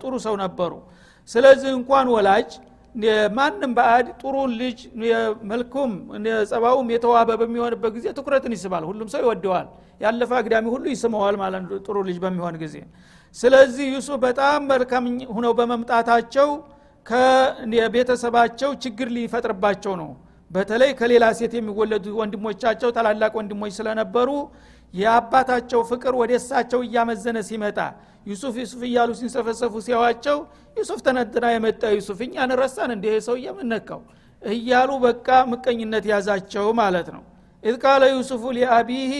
ጥሩ 0.02 0.12
ሰው 0.26 0.34
ነበሩ። 0.42 0.73
ስለዚህ 1.30 1.70
እንኳን 1.78 2.06
ወላጅ 2.14 2.50
ማንም 3.37 3.70
በአድ 3.76 4.06
ጥሩ 4.20 4.34
ልጅ 4.61 4.78
መልኩም 5.50 5.90
ጸባውም 6.50 6.88
የተዋበ 6.94 7.30
በሚሆንበት 7.40 7.92
ጊዜ 7.96 8.06
ትኩረትን 8.18 8.52
ይስባል። 8.56 8.84
ሁሉም 8.90 9.08
ሰው 9.14 9.20
ይወደዋል። 9.25 9.66
ያለፈ 10.00 10.30
አግዳሚ 10.40 10.66
ሁሉ 10.75 10.84
ይስመዋል 10.92 11.37
ማለት 11.42 11.73
ጥሩ 11.87 11.96
ልጅ 12.08 12.18
በሚሆን 12.25 12.56
ጊዜ። 12.62 12.76
ስለዚህ 13.37 13.87
ዩሱፍ 13.94 14.18
በጣም 14.25 14.61
መልካም 14.73 15.04
ሁነው 15.37 15.52
በመምጣታቸው 15.58 16.49
ከቤተሰባቸው 17.06 18.70
ችግር 18.84 19.08
ሊፈጥርባቸው 19.16 19.94
ነው 20.02 20.11
በተለይ 20.54 20.90
ከሌላ 20.99 21.25
ሴት 21.38 21.52
የሚወለዱ 21.58 22.06
ወንድሞቻቸው 22.20 22.90
ታላላቅ 22.96 23.32
ወንድሞች 23.38 23.73
ስለነበሩ 23.78 24.28
የአባታቸው 24.94 25.80
ፍቅር 25.90 26.14
ወደ 26.20 26.32
እሳቸው 26.40 26.80
እያመዘነ 26.87 27.38
ሲመጣ 27.49 27.78
ዩሱፍ 28.26 28.54
ዩሱፍ 28.62 28.82
እያሉ 28.88 29.11
ሲንሰፈሰፉ 29.18 29.75
ሲያዋቸው 29.87 30.37
ዩሱፍ 30.76 31.00
ተነጥና 31.06 31.46
የመጣ 31.54 31.82
ዩሱፍ 31.96 32.20
እኛን 32.26 32.52
ረሳን 32.61 32.90
እንደ 32.96 33.06
ሰው 33.26 33.37
የምነካው 33.46 34.00
እያሉ 34.42 34.90
በቃ 35.04 35.28
ምቀኝነት 35.50 36.04
ያዛቸው 36.12 36.66
ማለት 36.80 37.08
ነው። 37.16 37.23
إذ 37.62 37.76
قال 37.84 38.04
يوسف 38.14 38.44
لأبيه 38.56 39.12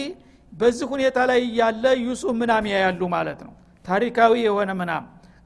በዚህ 0.53 0.87
ሁኔታ 0.93 1.17
ላይ 1.29 1.39
እያለ 1.47 1.85
ዩሱፍ 2.05 2.33
منام 2.41 2.65
ያያሉ 2.73 3.01
ማለት 3.15 3.39
ነው። 3.47 3.53
ታሪካዊ 3.85 4.33
የሆነ 4.45 4.71
منام 4.81 5.03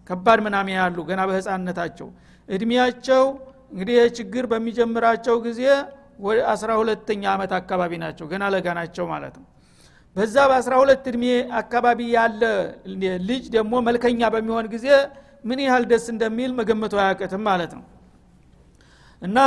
ከባድ 0.10 0.40
منام 0.46 0.68
ያያሉ 0.74 0.98
ገና 1.10 1.22
በህፃንነታቸው። 1.30 2.08
እድሜያቸው 2.50 3.24
እንግዲህ 3.72 3.98
ችግር 4.18 4.44
በሚጀምራቸው 4.52 5.36
ጊዜ 5.48 5.62
ወደ 6.20 6.40
አስራ 6.54 6.70
ሁለተኛ 6.80 7.24
ዓመት 7.34 7.52
አካባቢ 7.60 7.92
ናቸው 8.04 8.26
ገና 8.32 8.44
ለጋ 8.54 8.68
ናቸው 8.80 9.06
ማለት 9.12 9.36
ነው። 9.40 9.46
በዛ 10.16 10.36
በአስራ 10.50 10.74
ሁለት 10.82 11.04
እድሜ 11.12 11.26
አካባቢ 11.60 12.00
ያለ 12.16 12.42
ልጅ 13.30 13.44
ደግሞ 13.56 13.74
መልከኛ 13.88 14.22
በሚሆን 14.36 14.68
ጊዜ 14.74 14.88
ምን 15.44 15.60
ያህል 15.66 15.84
ደስ 15.92 16.06
እንደሚል 16.14 16.52
መገመቱ 16.60 16.94
አያቅትም 17.04 17.44
ማለት 17.50 17.72
ነው። 17.78 17.84
እና 19.22 19.38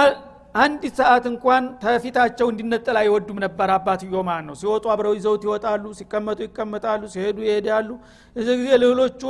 አንድ 0.54 0.82
ሰዓት 0.98 1.24
እንኳን 1.30 1.64
ተፊታቸው 1.82 2.46
እንዲነጠል 2.52 2.96
አይወዱም 3.02 3.38
ነበር 3.44 3.68
አባትዮ 3.76 4.14
ማለት 4.28 4.46
ነው። 4.48 4.56
ሲወጡ 4.60 4.84
አብረው 4.94 5.14
ይዘውት 5.18 5.42
ይወጣሉ 5.46 5.84
ሲቀመጡ 6.00 6.38
ይቀመጣሉ 6.46 7.02
ሲሄዱ 7.14 7.38
ይሄዳሉ። 7.46 7.88
እዚህ 8.36 8.54
ጊዜ 8.60 8.70
ሌሎቹ 8.84 9.20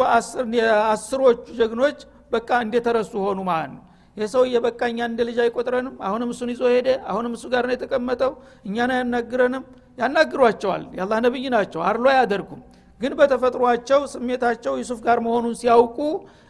አስሮቹ 0.92 1.44
ጀግኖች 1.60 1.98
በቃ 2.32 2.50
እንደተረሱ 2.66 3.12
ሆኑ 3.26 3.40
ማለት 3.50 3.72
ነው 3.76 3.82
የሰውዬ 4.16 4.56
በቃ 4.64 4.80
እኛ 4.90 5.00
እንደ 5.10 5.20
ልጅ 5.28 5.38
አይቆጥረንም? 5.44 5.94
አሁንም 6.06 6.28
እሱን 6.32 6.50
ይዞ 6.52 6.62
ሄደ? 6.74 6.88
አሁንም 7.10 7.32
እሱ 7.36 7.44
ጋር 7.52 7.64
ነው 7.68 7.74
የተቀመጠው? 7.76 8.32
እኛን 8.66 8.90
አያናግረንም 8.94 9.64
ያናግሯቸዋል። 9.98 10.82
ያላህ 10.98 11.18
ነብይ 11.26 11.46
ናቸው። 11.54 11.80
አርሎ 11.88 12.04
አያደርጉም። 12.12 12.60
ግን 13.00 13.12
በተፈጥሯቸው 13.18 14.00
ስሜታቸው 14.12 14.74
ዩሱፍ 14.80 15.00
ጋር 15.06 15.18
መሆኑን 15.26 15.54
ሲያውቁ 15.60 15.98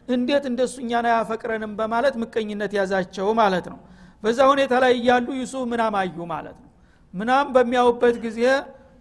እንዴት 0.09 0.45
እንደሱ 0.51 0.75
እኛን 0.85 1.07
አያፈቅረንም 1.11 1.73
በማለት 1.79 2.15
ምቀኝነት 2.23 2.73
ያዛቸው 2.79 3.29
ማለት 3.41 3.67
ነው። 3.73 3.79
በዛ 4.23 4.39
ሁኔታ 4.51 4.73
ላይ 4.85 4.93
እያሉ 4.99 5.27
ዩሱፍ 5.41 5.65
ምናም 5.73 5.95
አዩ 6.01 6.17
ማለት 6.33 6.57
ነው። 6.61 6.69
ምናም 7.15 7.47
በሚያውበት 7.55 8.17
ጊዜ 8.25 8.41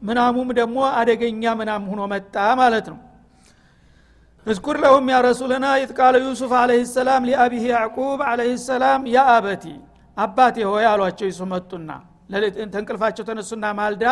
ምናሙም 0.01 0.49
ደግሞ 0.59 0.77
አደገኛ 0.99 1.43
ምናም 1.59 1.83
ሁኖ 1.91 2.01
መጣ 2.13 2.35
ማለት 2.61 2.85
ነው 2.91 2.99
እዝኩር 4.45 4.77
ለሁም 4.83 5.07
ያ 5.11 5.17
ረሱልና 5.23 5.65
ኢትቃለ 5.81 6.15
ዩሱፍ 6.23 6.51
አለህ 6.59 6.79
ሰላም 6.93 7.25
ሊአቢህ 7.29 7.63
ያዕቁብ 7.71 8.19
አለህ 8.29 8.51
ሰላም 8.63 9.01
ያ 9.13 9.25
አበቲ 9.33 9.65
አባቴ 10.17 10.55
ሆይ 10.69 10.85
አሏቸው 10.91 11.27
ዩሱፍ 11.29 11.47
መጡና። 11.51 11.89
ተንቅልፋቸው 12.73 13.23
ተነሱና 13.29 13.65
ማልዳ 13.79 14.03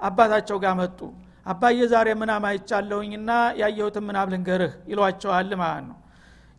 አባታቸው 0.00 0.56
ጋር 0.64 0.74
መጡ። 0.80 0.98
አባዬ 1.46 1.78
ዛሬ 1.92 2.08
ምናም 2.20 2.44
አይቻለሁኝና 2.48 3.30
ያየሁትን 3.60 4.04
ምናም 4.08 4.30
ልንገርህ 4.32 4.72
ይሏቸዋል 4.90 5.50
ማለት 5.62 5.84
ነው። 5.88 5.98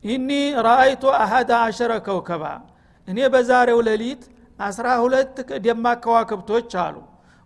ኢኒ 0.04 0.30
ራአይቱ 0.68 1.04
አሀዳ 1.22 1.52
አሸረ 1.68 1.92
ከውከባ 2.08 2.44
እኔ 3.08 3.20
በዛሬው 3.34 3.80
ሌሊት 3.88 4.24
አስራ 4.60 4.88
ሁለት 5.04 5.36
ደማቅ 5.66 6.00
ከዋክብቶች 6.06 6.72
አሉ። 6.84 6.96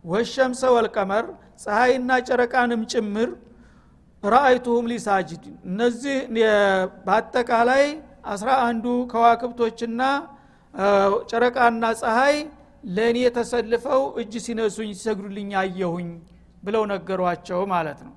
ወሸምሰ 0.05 0.61
ወልቀመር 0.75 1.25
ፀሐይና 1.63 2.11
ጨረቃንም 2.27 2.81
ጭምር 2.91 3.29
ራአይቱሁም 4.27 4.85
ሊሳጅድ። 4.91 5.43
እነዚህ 5.69 6.17
በአጠቃላይ 7.05 7.83
አስራ 8.33 8.49
አንዱ 8.67 8.85
ከዋክብቶችና 9.11 10.01
ጨረቃና 11.29 11.83
ፀሐይ 12.01 12.35
ለእኔ 12.89 13.19
ተሰልፈው 13.37 14.01
እጅ 14.21 14.33
ሲነሱኝ 14.45 14.89
ሲሰግዱልኝ 14.97 15.49
አየሁኝ 15.61 16.09
ብለው 16.63 16.83
ነገሯቸው 16.91 17.59
ማለት 17.73 17.99
ነው። 18.07 18.13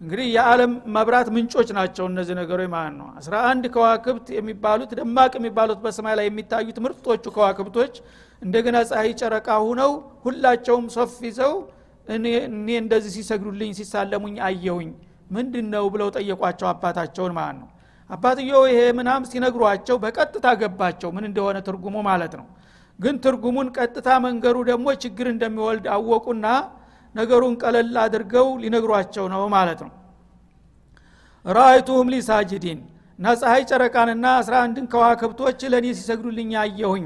እንግዲህ 0.00 0.26
የዓለም 0.34 0.72
መብራት 0.94 1.28
ምንጮች 1.34 1.68
ናቸው 1.76 2.04
እነዚህ 2.10 2.34
ነገሮች 2.40 2.68
ማለት 2.74 2.94
ነው። 2.98 3.06
አስራ 3.20 3.34
አንድ 3.50 3.64
ከዋክብት 3.74 4.26
የሚባሉት 4.36 4.90
ደማቅ 4.98 5.32
የሚባሉት 5.38 5.78
በሰማይ 5.84 6.14
ላይ 6.18 6.26
የሚታዩት 6.28 6.78
ምርጦቹ 6.84 7.24
ከዋክብቶች 7.36 7.94
እንደገና 8.42 8.76
ፀሐይ 8.90 9.10
ጨረቃ 9.20 9.48
ሁነው 9.64 9.92
ሁላቸውም 10.24 10.86
ሶፍ 10.96 11.14
ይዘው 11.28 11.54
እኔ 12.06 12.24
እንደዚህ 12.80 13.12
ሲሰግዱልኝ 13.16 13.70
ሲሳለሙኝ 13.78 14.36
አየሁኝ። 14.48 14.90
ምንድን 15.30 15.66
ነው 15.74 15.84
ብለው 15.94 16.08
ጠየቋቸው 16.16 16.66
አባታቸውን 16.72 17.32
ማለት 17.38 17.56
ነው። 17.60 17.68
አባትየው 18.10 18.62
ይሄ 18.70 18.80
ምናም 18.98 19.22
ሲነግሯቸው 19.30 19.96
በቀጥታ 20.02 20.46
ገባቸው 20.60 21.10
ምን 21.16 21.24
እንደሆነ 21.30 21.58
ትርጉሙ 21.68 21.96
ማለት 22.08 22.34
ነው። 22.40 22.46
ግን 22.98 23.14
ትርጉሙን 23.24 23.68
ቀጥታ 23.76 24.08
መንገሩ 24.26 24.56
ደግሞ 24.68 24.86
ችግር 25.02 25.26
እንደሚወልድ 25.32 25.86
አወቁና 25.94 26.46
ነገሩን 27.14 27.54
ቀለል 27.62 27.96
አድርገው 28.04 28.46
ሊነግሯቸው 28.62 29.24
ነው 29.34 29.42
ማለት 29.54 29.80
ነው። 29.84 29.92
ራአይቱሁም 31.44 32.08
ሊሳጅዲን 32.14 32.78
እና 33.18 33.26
ፀሐይ 33.40 33.62
ጨረቃንና 33.70 34.26
አስራ 34.40 34.54
አንድን 34.64 34.86
ከዋክብቶች 34.92 35.60
ለእኔ 35.72 35.86
ሲሰግዱልኝ 35.98 36.50
አየሁኝ 36.62 37.04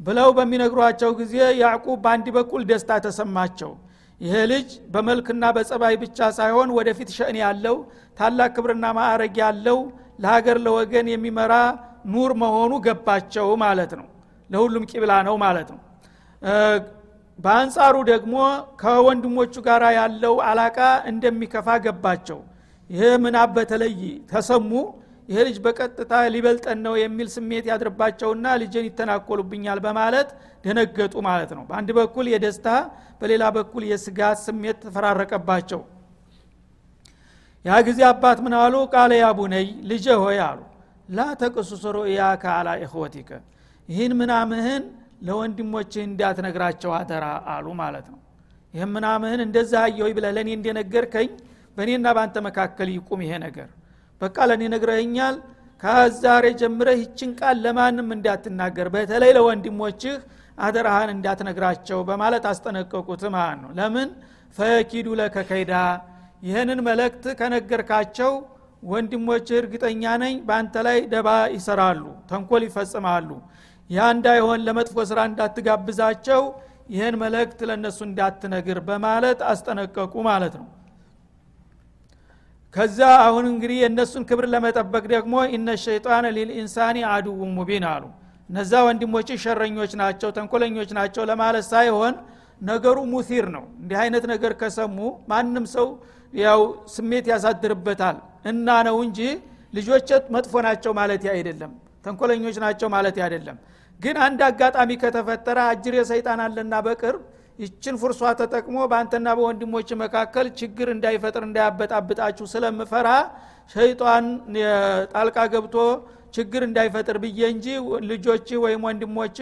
ብለው 0.00 0.28
በሚነግሯቸው 0.36 1.10
ጊዜ 1.18 1.34
ያዕቁብ 1.62 1.98
በአንድ 2.04 2.28
በኩል 2.36 2.62
ደስታ 2.70 2.92
ተሰማቸው 3.06 3.72
ይሄ 4.22 4.34
ልጅ 4.50 4.68
በመልክና 4.92 5.44
በጸባይ 5.56 5.94
ብቻ 6.02 6.18
ሳይሆን 6.36 6.68
ወደፊት 6.76 7.08
ሸእን 7.16 7.36
ያለው 7.42 7.76
ታላቅ 8.18 8.50
ክብርና 8.56 8.86
ማዕረግ 8.98 9.36
ያለው 9.42 9.78
ለሀገር 10.22 10.56
ለወገን 10.64 11.06
የሚመራ 11.12 11.54
ኑር 12.12 12.32
መሆኑ 12.42 12.72
ገባቸው 12.86 13.48
ማለት 13.64 13.92
ነው። 14.00 14.06
ለሁሉም 14.50 14.84
ቂብላ 14.90 15.12
ነው 15.28 15.36
ማለት 15.44 15.68
ነው። 15.74 15.80
በአንጻሩ 17.38 17.94
ደግሞ 18.10 18.34
ከወንድሞቹ 18.80 19.54
ጋር 19.68 19.82
ያለው 19.98 20.34
አላቃ 20.48 20.78
እንደሚከፋ 21.10 21.68
ገባቸው። 21.86 22.38
ይህ 22.90 23.12
ምናብ 23.24 23.50
በተለይ 23.56 23.94
ተሰሙ 24.32 24.70
ይሄ 25.28 25.38
ልጅ 25.46 25.56
በቀጥታ 25.64 26.12
ሊበልጠን 26.34 26.78
ነው 26.86 26.94
የሚል 27.00 27.28
ስሜት 27.34 27.64
ያድርባቸውና 27.70 28.46
ልጅን 28.62 28.86
ይተናኮሉብኛል 28.88 29.78
በማለት 29.84 30.28
ደነገጡ 30.64 31.14
ማለት 31.28 31.50
ነው። 31.56 31.64
በአንድ 31.68 31.90
በኩል 31.98 32.26
የደስታ 32.32 32.66
በሌላ 33.20 33.44
በኩል 33.56 33.82
የስጋት 33.90 34.38
ስሜት 34.46 34.78
ተፈራረቀባቸው። 34.84 35.80
ያ 37.64 37.72
ጊዜ 37.88 38.00
አባት 38.08 38.38
ምን 38.44 38.54
አሉ? 38.60 38.74
ቃለ 38.94 39.12
ያቡነይ 39.22 39.66
ልጀ 39.90 40.06
ሆይ 40.22 40.38
አሉ። 40.46 40.60
ላ 41.08 41.28
ተቅሱስ 41.40 41.84
ሩእያከ 41.96 42.44
አላ 42.56 42.68
ኢኽወቲከ። 42.82 43.30
ይህን 43.88 44.12
ምናምህን 44.20 44.82
ለወንድሞችህ 45.26 46.02
እንዳትነግራቸው 46.08 46.90
አደራ 46.98 47.24
አሉ 47.54 47.66
ማለት 47.82 48.06
ነው። 48.12 48.18
ይህም 48.74 48.90
ምናምህን 48.96 49.40
እንደዛ 49.46 49.72
አየሆይ 49.86 50.12
ብለ 50.16 50.26
ለእኔ 50.36 50.50
እንደነገርከኝ 50.58 51.30
በእኔና 51.76 52.06
በአንተ 52.16 52.36
መካከል 52.46 52.88
ይቁም 52.94 53.20
ይሄ 53.24 53.32
ነገር 53.44 53.68
በቃ 54.22 54.36
ለእኔ 54.50 54.62
ነግረኛል 54.74 55.36
ከዛሬ 55.82 56.44
ጀምረህ 56.60 56.98
ይችን 57.02 57.30
ቃል 57.38 57.56
ለማንም 57.64 58.08
እንዳትናገር 58.16 58.88
በተለይ 58.94 59.30
ለወንድሞችህ 59.36 60.16
አደራህን 60.58 61.10
እንዳትነግራቸው 61.14 61.98
በማለት 62.08 62.44
አስጠነቀቁት 62.50 63.22
ማለት 63.34 63.58
ነው። 63.62 63.70
ለምን? 63.78 64.08
ፈኪዱ 64.56 65.06
ለከ 65.20 65.36
ከይዳ። 65.48 65.72
ይህንን 66.46 66.80
መልእክት 66.88 67.24
ከነገርካቸው 67.38 68.32
ወንድሞችህ 68.82 69.56
እርግጠኛ 69.60 70.04
ነኝ 70.22 70.34
በአንተ 70.46 70.74
ላይ 70.86 70.98
ደባ 71.12 71.28
ይሰራሉ 71.56 72.00
ተንኮል 72.30 72.62
ይፈጽማሉ። 72.68 73.28
ያ 73.90 74.08
እንዳይሆን 74.14 74.60
ለመጥፎ 74.66 74.96
ስራ 75.10 75.18
እንዳትጋብዛቸው 75.30 76.42
ይህን 76.92 77.16
መልእክት 77.22 77.60
ለእነሱ 77.68 77.98
እንዳትነግር 78.08 78.78
በማለት 78.88 79.40
አስጠነቀቁ 79.50 80.14
ማለት 80.28 80.54
ነው 80.60 80.66
ከዛ 82.74 82.98
አሁን 83.24 83.44
እንግዲህ 83.50 83.78
የእነሱን 83.80 84.22
ክብር 84.28 84.44
ለመጠበቅ 84.52 85.04
ደግሞ 85.12 85.34
ኢነ 85.54 85.68
ሸይጣን 85.82 86.26
ሊልኢንሳኒ 86.36 86.98
አድው 87.10 87.40
ሙቢን 87.56 87.84
አሉ። 87.90 88.04
እነዛ 88.50 88.72
ወንድሞች 88.86 89.28
ሸረኞች 89.42 89.92
ናቸው 90.00 90.30
ተንኮለኞች 90.36 90.90
ናቸው 90.98 91.22
ለማለት 91.30 91.64
ሳይሆን 91.72 92.14
ነገሩ 92.60 92.98
ሙሲር 93.12 93.46
ነው። 93.54 93.64
እንዲህ 93.80 93.98
አይነት 94.02 94.24
ነገር 94.32 94.52
ከሰሙ 94.60 94.96
ማንም 95.30 95.66
ሰው 95.74 95.86
ያው 96.32 96.60
ስሜት 96.94 97.26
ያሳድርበታል። 97.32 98.16
እና 98.44 98.68
ነው 98.88 98.96
እንጂ 99.06 99.18
ልጆች 99.74 100.08
መጥፎ 100.34 100.54
ናቸው 100.66 100.92
ማለት 101.00 101.24
አይደለም 101.34 101.72
ተንኮለኞች 102.04 102.56
ናቸው 102.64 102.88
ማለት 102.94 103.16
አይደለም። 103.24 103.56
ግን 104.00 104.16
አንድ 104.26 104.40
አጋጣሚ 104.48 104.90
ከተፈጠረ 105.02 105.58
አጅር 105.70 105.94
የሰይጣን 105.98 106.40
አለና 106.46 106.74
በቅርብ 106.86 107.20
ይችን 107.58 107.96
ፍርሷ 108.02 108.20
ተጠቅሞ 108.40 108.76
በአንተና 108.90 109.28
በወንድሞች 109.38 109.88
መካከል 110.02 110.46
ችግር 110.60 110.88
እንዳይፈጥር 110.94 111.42
እንዳያበጣብጣችሁ 111.48 112.46
ስለምፈራ 112.52 113.08
ሸይጣን 113.74 114.24
ጣልቃ 115.12 115.38
ገብቶ 115.52 115.76
ችግር 116.36 116.62
እንዳይፈጥር 116.68 117.16
ብዬ 117.24 117.40
እንጂ 117.54 117.66
ልጆች 118.10 118.48
ወይም 118.64 118.82
ወንድሞች 118.88 119.38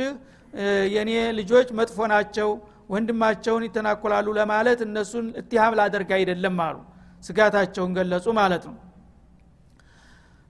የኔ 0.95 1.11
ልጆች 1.39 1.69
መጥፎ 1.81 2.07
ናቸው 2.13 2.49
ወንድማቸውን 2.91 3.65
ይተናኮላሉ 3.67 4.29
ለማለት 4.39 4.81
እነሱን 4.87 5.27
እትሃም 5.41 5.75
ላደርግ 5.79 6.11
አይደለም 6.17 6.57
አሉ። 6.65 6.77
ስጋታቸውን 7.23 7.93
ገለጹ 7.99 8.27
ማለት 8.39 8.63
ነው። 8.69 8.77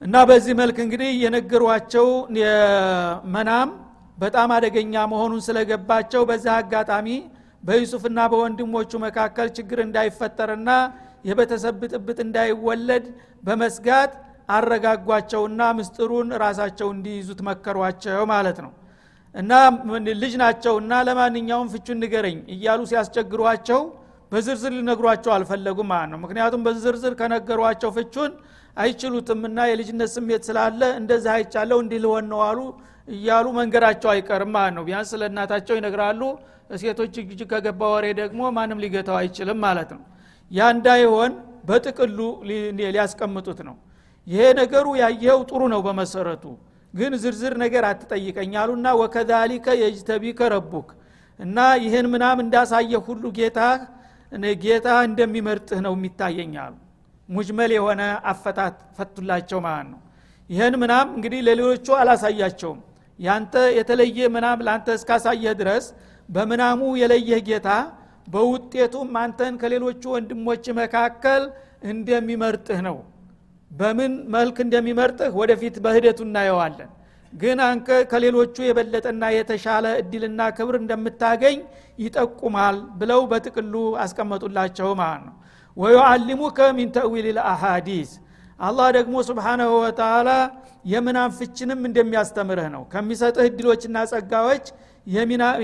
እና 0.03 0.17
በዚህ 0.29 0.55
መልክ 0.61 0.77
እንግዲህ 0.85 1.11
የነገሯቸው 1.25 2.07
መናም 3.35 3.71
በጣም 4.19 4.49
አደገኛ 4.57 4.95
መሆኑን 5.13 5.43
ስለገባቸው 5.47 6.23
በዛ 6.31 6.47
አጋጣሚ 6.61 7.09
በዩሱፍና 7.63 8.19
በወንድሞቹ 8.33 8.91
መካከል 9.05 9.49
ችግር 9.57 9.79
እንዳይፈጠርና 9.85 10.71
የቤተሰብ 11.25 11.75
ብጥብጥ 11.83 12.19
እንዳይወለድ 12.25 13.07
በመስጋት 13.45 14.13
አረጋጓቸውና 14.55 15.63
ምስጢሩን 15.79 16.29
ራሳቸው 16.43 16.89
እንዲይዙት 16.95 17.41
መከሯቸው 17.49 18.23
ማለት 18.33 18.59
ነው። 18.65 18.73
እና 19.35 19.53
ልጅ 20.23 20.33
ናቸውና 20.43 20.93
ለማንኛውም 21.09 21.69
ፍቹን 21.75 21.99
ንገረኝ 22.03 22.39
እያሉ 22.55 22.81
ሲያስቸግሯቸው 22.91 23.81
በዝርዝር 24.33 24.73
ሊነግሯቸው 24.77 25.33
አልፈለጉም 25.37 25.89
ማለት 25.93 26.11
ነው። 26.13 26.19
ምክንያቱም 26.25 26.65
በዝርዝር 26.67 27.15
ከነገሯቸው 27.21 27.91
ፍቹን 27.97 28.33
አይችሉትምና 28.77 29.59
የልጅነት 29.71 30.11
ስሜት 30.17 30.43
ስላለ 30.49 30.83
እንደዚህ 31.01 31.31
አይቻለው 31.37 31.79
እንዲህ 31.85 32.01
ልሆን 32.05 32.27
ነው 32.33 32.41
አሉ 32.49 32.59
እያሉ 33.09 33.47
መንገዳቸው 33.59 34.11
አይቀርም 34.13 34.53
ማለት 34.57 34.75
ነው። 34.77 34.85
ቢያንስ 34.89 35.11
ስለ 35.15 35.23
እናታቸው 35.31 35.75
ይነግራሉ 35.79 36.21
ሴቶች 36.81 37.15
እጅ 37.23 37.41
ከገባ 37.51 37.81
ወሬ 37.95 38.07
ደግሞ 38.21 38.41
ማንም 38.57 38.81
ሊገታው 38.85 39.17
አይችልም 39.21 39.59
ማለት 39.65 39.91
ነው። 39.97 40.03
ያ 40.51 40.69
እንዳይሆን 40.75 41.33
በጥቅሉ 41.65 42.19
ሊያስቀምጡት 42.79 43.61
ነው። 43.69 43.77
ይሄ 44.27 44.43
ነገሩ 44.61 44.87
ያየው 45.03 45.39
ጥሩ 45.51 45.63
ነው 45.73 45.81
በመሰረቱ። 45.87 46.45
ግን 46.95 47.13
ዝርዝር 47.23 47.55
ነገር 47.63 47.83
አትጠይቀኝ 47.91 48.53
አሉና 48.63 48.87
ወከዛሊከ 49.01 49.67
የጅተቢከ 49.83 50.49
ረቡክ 50.55 50.89
እና 51.39 51.59
ይህን 51.85 52.07
ምናም 52.13 52.39
እንዳሳየ 52.45 52.93
ሁሉ 53.07 53.25
ጌታ 53.39 53.61
ጌታ 54.63 54.89
እንደሚመርጥህ 55.07 55.79
ነው 55.87 55.95
የሚታየኝ 55.97 56.53
ሙጅመል 57.29 57.71
የሆነ 57.77 58.03
አፈታት 58.31 58.77
ፈቱላቸው 58.97 59.59
ማለት 59.67 59.89
ነው። 59.93 60.01
ይህን 60.51 60.75
ምናም 60.83 61.09
እንግዲህ 61.17 61.41
ለሌሎቹ 61.47 61.87
አላሳያቸውም። 61.99 62.81
ያንተ 63.19 63.55
የተለየ 63.79 64.29
ምናም 64.35 64.59
ለአንተ 64.67 64.89
እስካሳየህ 64.99 65.55
ድረስ 65.61 65.87
በምናሙ 66.31 66.81
የለየህ 67.01 67.41
ጌታ 67.49 67.69
በውጤቱም 68.27 69.11
አንተን 69.21 69.55
ከሌሎቹ 69.63 70.03
ወንድሞች 70.15 70.65
መካከል 70.81 71.43
እንደሚመርጥህ 71.93 72.81
ነው። 72.89 72.97
በምን 73.71 74.13
መልክ 74.35 74.57
እንደሚመርጥህ 74.65 75.33
ወደፊት 75.41 75.77
በሂደቱ 75.85 76.21
እናየዋለን። 76.27 76.91
ግን 77.33 77.59
አንከ 77.67 77.89
ከሌሎቹ 78.13 78.57
የበለጠና 78.67 79.25
የተሻለ 79.35 79.87
እድልና 80.01 80.41
ክብር 80.57 80.75
እንደምታገኝ 80.81 81.59
ይጠቁማል 81.99 82.77
ብለው 83.01 83.21
በጥቅሉ 83.31 83.75
አስቀመጡላቸው 84.05 84.91
ማለት 85.01 85.23
ነው። 85.29 85.35
ወዩአሊሙከ 85.77 86.59
ሚን 86.79 86.89
ተእዊል 86.97 87.27
ልአሃዲስ 87.37 88.11
አላህ 88.61 88.89
ደግሞ 88.97 89.17
ስብሓናሁ 89.29 89.71
ወተላ 89.85 90.31
የምናም 90.85 91.31
ፍችንም 91.39 91.81
እንደሚያስተምርህ 91.89 92.69
ነው። 92.75 92.83
ከሚሰጥህ 92.93 93.47
እድሎችና 93.51 93.97
ጸጋዎች 94.13 94.67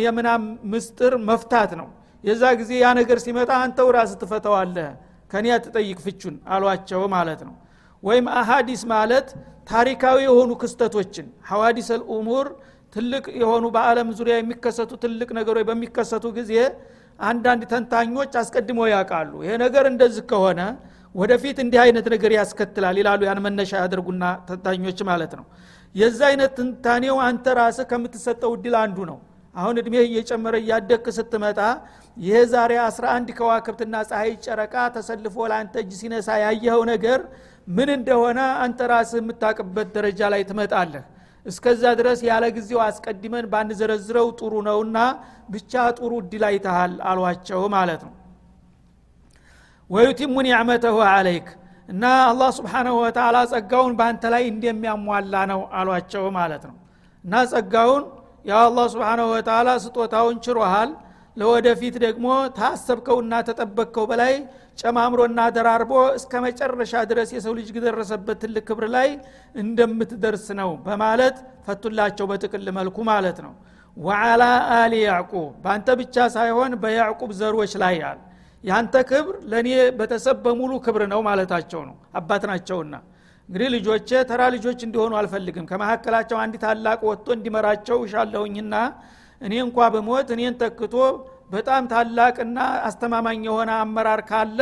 የምናም 0.02 0.42
ምስጥር 0.72 1.12
መፍታት 1.28 1.72
ነው። 1.80 1.88
የዛ 2.24 2.44
ጊዜ 2.60 2.70
ያ 2.80 2.88
ነገር 2.98 3.18
ሲመጣ 3.24 3.50
አንተው 3.64 3.88
ራስ 3.96 4.12
ትፈተዋለህ 4.20 4.88
ከኔ 5.30 5.46
አትጠይቅ 5.54 5.98
ፍቹን 6.04 6.34
አሏቸው 6.54 7.02
ማለት 7.14 7.40
ነው። 7.48 7.54
ወይም 8.02 8.26
አሃዲስ 8.40 8.82
ማለት 8.92 9.28
ታሪካዊ 9.68 10.18
የሆኑ 10.26 10.50
ክስተቶችን 10.62 11.26
ሐዋዲስ 11.48 11.88
አልኡሙር 11.94 12.46
ትልቅ 12.92 13.24
የሆኑ 13.40 13.64
በአለም 13.74 14.08
ዙሪያ 14.18 14.34
የሚከሰቱ 14.38 14.92
ትልቅ 15.02 15.28
ነገሮች 15.38 15.64
በሚከሰቱ 15.70 16.26
ጊዜ 16.36 16.52
አንዳንድ 17.20 17.62
ተንታኞች 17.72 18.32
አስቀድመው 18.40 18.86
ያውቃሉ። 18.92 19.32
ይሄ 19.44 19.52
ነገር 19.64 19.84
እንደዚህ 19.92 20.24
ከሆነ 20.30 20.60
ወደፊት 21.14 21.58
እንዲህ 21.64 21.80
አይነት 21.84 22.06
ነገር 22.14 22.30
ያስከትላል 22.38 22.96
ይላሉ። 23.00 23.20
ያን 23.28 23.40
መነሻ 23.46 23.72
ያደርጉና 23.82 24.24
ተንታኞች 24.48 24.98
ማለት 25.10 25.32
ነው 25.38 25.44
የዛ 25.96 26.20
አይነት 26.30 26.52
ትንታኔው 26.58 27.16
አንተ 27.26 27.54
ራስህ 27.58 27.86
ከምትሰጠው 27.90 28.52
እድል 28.56 28.74
አንዱ 28.82 28.98
ነው። 29.10 29.18
አሁን 29.54 29.76
እድሜ 29.80 29.94
እየጨመረ 30.06 30.54
እያደክ 30.62 31.04
ስትመጣ 31.18 31.60
ይሄ 32.16 32.36
ዛሬ 32.52 32.72
11 32.82 33.30
ከዋክብትና 33.38 33.94
ፀሐይ 34.08 34.32
ጨረቃ 34.46 34.74
ተሰልፎ 34.96 35.36
ለአንተ 35.50 35.74
እጅ 35.82 35.92
ሲነሳ 36.00 36.28
ያየኸው 36.42 36.82
ነገር 36.92 37.20
ምን 37.68 37.88
እንደሆነ 37.96 38.40
አንተ 38.64 38.80
ራስህ 38.92 39.20
የምታቅበት 39.22 39.88
ደረጃ 39.96 40.20
ላይ 40.34 40.42
ትመጣለህ። 40.50 41.04
እስከዛ 41.46 41.82
ድረስ 41.98 42.20
ያለ 42.28 42.44
ጊዜው 42.56 42.80
አስቀድመን 42.84 43.46
ባንዘረዝረው 43.52 44.28
ጥሩ 44.38 44.52
ነውና 44.68 44.98
ብቻ 45.54 45.72
ጥሩ 45.98 46.12
እድል 46.22 46.44
አይተሃል 46.48 46.94
አሏቸው 47.10 47.62
ማለት 47.76 48.00
ነው። 48.06 48.14
ወዩቲሙ 49.90 50.34
ኒዕመተሁ 50.46 50.96
አለይክ 51.10 51.48
እና 51.88 52.04
አላህ 52.28 52.50
ስብሓናሁ 52.56 52.94
ወተላ 53.02 53.36
ጸጋውን 53.50 53.92
በአንተ 53.98 54.24
ላይ 54.34 54.44
እንደሚያሟላ 54.52 55.34
ነው 55.50 55.60
አሏቸው 55.78 56.24
ማለት 56.36 56.64
ነው። 56.70 56.76
እና 57.24 57.34
ጸጋውን 57.52 58.04
ያው 58.44 58.60
አላህ 58.66 58.86
ስብሓናሁ 58.94 59.26
ወተላ 59.34 59.68
ስጦታውን 59.84 60.36
ችሮሃል። 60.44 60.90
ለወደፊት 61.36 61.94
ደግሞ 62.04 62.26
ታሰብከውና 62.58 63.32
ተጠበቅከው 63.48 64.04
በላይ 64.10 64.34
ጨማምሮና 64.80 65.40
ደራርቦ 65.56 65.92
እስከ 66.18 66.40
መጨረሻ 66.44 67.02
ድረስ 67.10 67.28
የሰው 67.36 67.52
ልጅ 67.58 67.68
ደረሰበት 67.86 68.38
ትልቅ 68.42 68.62
ክብር 68.68 68.84
ላይ 68.94 69.08
እንደምትደርስ 69.54 70.46
ነው 70.60 70.70
በማለት 70.86 71.36
ፈቱላቸው 71.66 72.26
በጥቅል 72.30 72.66
መልኩ 72.78 72.96
ማለት 73.10 73.38
ነው። 73.46 73.52
ወዓላ 73.96 74.42
አሊ 74.76 74.94
ያዕቁብ 75.04 75.50
በአንተ 75.62 75.88
ብቻ 76.00 76.16
ሳይሆን 76.34 76.72
በያዕቁብ 76.82 77.30
ዘሮች 77.38 77.74
ላይ 77.82 77.98
አል 78.08 78.18
ያንተ 78.64 78.94
ክብር 79.08 79.34
ለእኔ 79.50 79.68
በተሰብ 79.98 80.36
በሙሉ 80.44 80.72
ክብር 80.84 81.02
ነው 81.12 81.20
ማለታቸው 81.26 81.80
ነው። 81.88 81.96
አባት 82.18 82.42
ናቸውና። 82.50 82.94
እንግዲህ 83.48 83.68
ልጆቼ 83.74 84.10
ተራ 84.30 84.42
ልጆች 84.54 84.78
እንዲሆኑ 84.86 85.12
አልፈልግም። 85.18 85.66
ከመካከላቸው 85.70 86.38
አንድ 86.44 86.54
ታላቅ 86.64 86.98
ወጥቶ 87.08 87.26
እንዲመራቸው 87.36 87.98
እሻለሁኝና 88.06 88.74
እኔ 89.42 89.52
እንኳ 89.64 89.78
በሞት 89.94 90.28
እኔን 90.36 90.54
ተክቶ 90.62 90.94
በጣም 91.50 91.82
ታላቅና 91.92 92.58
አስተማማኝ 92.88 93.40
የሆነ 93.48 93.70
አመራር 93.82 94.20
ካለ 94.30 94.60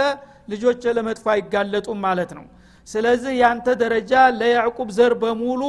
ልጆች 0.48 0.82
ለመጥፎ 0.96 1.26
አይጋለጡም 1.34 1.98
ማለት 2.06 2.30
ነው። 2.38 2.44
ስለዚህ 2.88 3.32
ያንተ 3.42 3.66
ደረጃ 3.82 4.12
ለያዕቁብ 4.40 4.88
ዘር 4.96 5.12
በሙሉ 5.22 5.62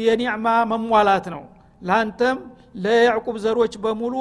የኒዕማ 0.00 0.46
መሟላት 0.72 1.26
ነው። 1.34 1.42
ለአንተም 1.82 2.38
ለያዕቁብ 2.84 3.36
ዘሮች 3.44 3.74
በሙሉ 3.84 4.14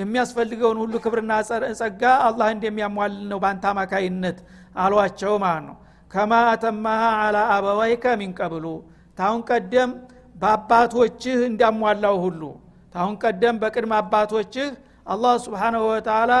የሚያስፈልገውን 0.00 0.78
ሁሉ 0.82 0.94
ክብርና 1.04 1.32
ጸጋ 1.80 2.02
አላህ 2.28 2.48
እንደሚያሟል 2.54 3.14
ነው 3.30 3.38
በአንተ 3.42 3.64
አማካይነት 3.72 4.38
አሏቸው 4.76 5.34
ማለት 5.44 5.64
ነው። 5.68 5.76
ከማ 6.10 6.32
አተማሃ 6.52 7.02
አላ 7.24 7.38
አበዋይከ 7.54 8.04
ሚንቀብሉ 8.20 8.66
ታሁን 9.18 9.42
ቀደም 9.50 9.90
በአባቶችህ 10.36 11.38
እንዳሟላው 11.48 12.16
ሁሉ 12.24 12.42
ታሁን 12.94 13.14
ቀደም 13.22 13.56
በቅድመ 13.62 13.92
አባቶችህ 14.00 14.68
አላህ 15.06 15.34
ስብሓናሁ 15.44 15.82
ወተላ 15.90 16.32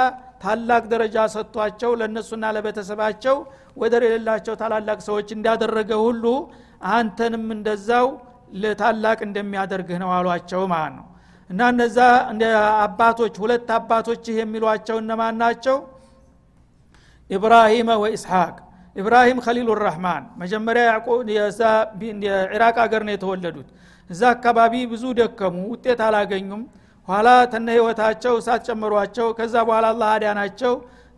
ታላቅ 0.42 0.82
ደረጃ 0.92 1.16
ሰጥቷቸው 1.34 1.90
ለእነሱና 2.00 2.44
ለቤተሰባቸው 2.56 3.36
ወደር 3.76 4.02
የሌላቸው 4.06 4.54
ታላላቅ 4.60 4.98
ሰዎች 5.08 5.28
እንዳደረገ 5.36 5.90
ሁሉ 6.04 6.24
አንተንም 6.92 7.46
እንደዛው 7.56 8.06
ታላቅ 8.80 9.18
እንደሚያደርግህ 9.26 9.98
ነው 10.02 10.10
አሏቸው 10.16 10.62
ማለት 10.72 10.94
ነው 10.98 11.06
እና 11.50 11.60
እነዛ 11.72 11.98
አባቶች 12.84 13.34
ሁለት 13.42 13.68
አባቶችህ 13.76 14.34
የሚሏቸው 14.40 14.96
እነማን 15.02 15.36
ናቸው? 15.42 15.76
ኢብራሂመ 17.30 17.90
ወኢስሐቅ። 18.02 18.54
ኢብራሂም 18.96 19.38
ከሊሉ 19.44 19.68
ራህማን 19.80 20.22
መጀመሪያ 20.40 20.84
የኢራቅ 22.24 22.76
ሀገር 22.84 23.02
ነው 23.06 23.12
የተወለዱት። 23.14 23.68
እዛ 24.10 24.22
አካባቢ 24.34 24.74
ብዙ 24.92 25.04
ደከሙ 25.18 25.56
ውጤት 25.72 26.00
አላገኙም። 26.06 26.62
ኋላ 27.08 27.28
ተነ 27.52 27.68
ህይወታቸው 27.76 28.34
እሳት 28.40 28.62
ጨመሯቸው። 28.68 29.28
ከዛ 29.38 29.54
በኋላ 29.68 29.86
አላህ 29.94 30.08
አዳናቸው። 30.16 30.72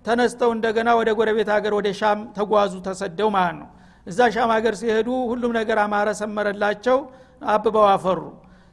ተነስተው 0.05 0.51
እንደገና 0.57 0.91
ወደ 0.99 1.11
ጎረቤት 1.19 1.49
ሀገር 1.55 1.73
ወደ 1.79 1.89
ሻም 1.99 2.21
ተጓዙ 2.37 2.73
ተሰደው 2.87 3.29
ማለት 3.37 3.57
ነው። 3.61 3.69
እዛ 4.07 4.19
ሻም 4.35 4.51
ሀገር 4.57 4.75
ሲሄዱ 4.81 5.09
ሁሉም 5.31 5.53
ነገር 5.59 5.79
አማረ 5.85 6.09
ሰመረላቸው 6.21 6.99
አብበው 7.49 7.87
አፈሩ 7.93 8.21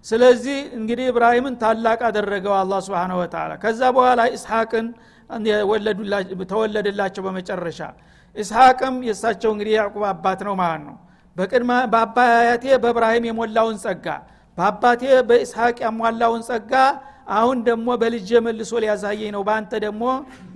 ስለዚህ 0.05 0.57
እንግዲህ 0.77 1.05
ኢብራሂምን 1.12 1.55
ታላቅ 1.62 1.99
አደረገው 2.09 2.53
አላ 2.57 2.73
ስብን 2.85 3.12
ወተላ 3.19 3.51
ከዛ 3.63 3.81
በኋላ 3.95 4.21
ኢስሐቅን 4.35 4.85
ተወለደላቸው 6.51 7.23
በመጨረሻ። 7.25 7.79
ኢስሐቅም 8.35 8.95
የእሳቸው 9.07 9.51
እንግዲህ 9.53 9.73
ያዕቁብ 9.77 10.03
አባት 10.12 10.41
ነው 10.47 10.55
ማለት 10.62 10.83
ነው። 10.88 10.95
በቅድመ 11.35 11.71
በአባያቴ 11.91 12.65
በእብራሂም 12.83 13.25
የሞላውን 13.29 13.77
ጸጋ 13.83 14.05
በአባቴ 14.57 15.01
በኢስሐቅ 15.29 15.77
ያሟላውን 15.85 16.41
ጸጋ 16.49 16.73
አሁን 17.31 17.57
ደግሞ 17.67 17.88
በልጅ 18.01 18.29
መልሶ 18.45 18.71
ሊያሳየኝ 18.83 19.31
ነው 19.35 19.41
በአንተ 19.47 19.71
ደግሞ 19.85 20.03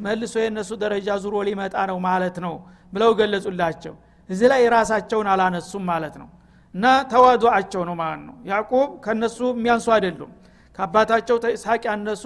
መልሶ 0.05 0.33
የእነሱ 0.41 0.71
ደረጃ 0.83 1.17
ዙሮ 1.23 1.35
ሊመጣ 1.47 1.75
ነው 1.91 1.97
ማለት 2.07 2.37
ነው 2.45 2.55
ብለው 2.93 3.11
ገለጹላቸው። 3.19 3.93
እዚህ 4.29 4.47
ላይ 4.51 4.61
ራሳቸውን 4.75 5.27
አላነሱም 5.33 5.83
ማለት 5.91 6.15
ነው 6.21 6.27
እና 6.73 6.85
ተዋዱአቸው 7.11 7.81
ነው 7.89 7.95
ማለት 7.99 8.21
ነው። 8.27 8.35
ያዕቁብ 8.49 8.89
ከነሱ 9.05 9.39
የሚያንሱ 9.53 9.87
አይደሉም። 9.95 10.31
ከአባታቸው 10.75 11.37
ተኢስሐቅ 11.43 11.81
ያነሱ 11.89 12.23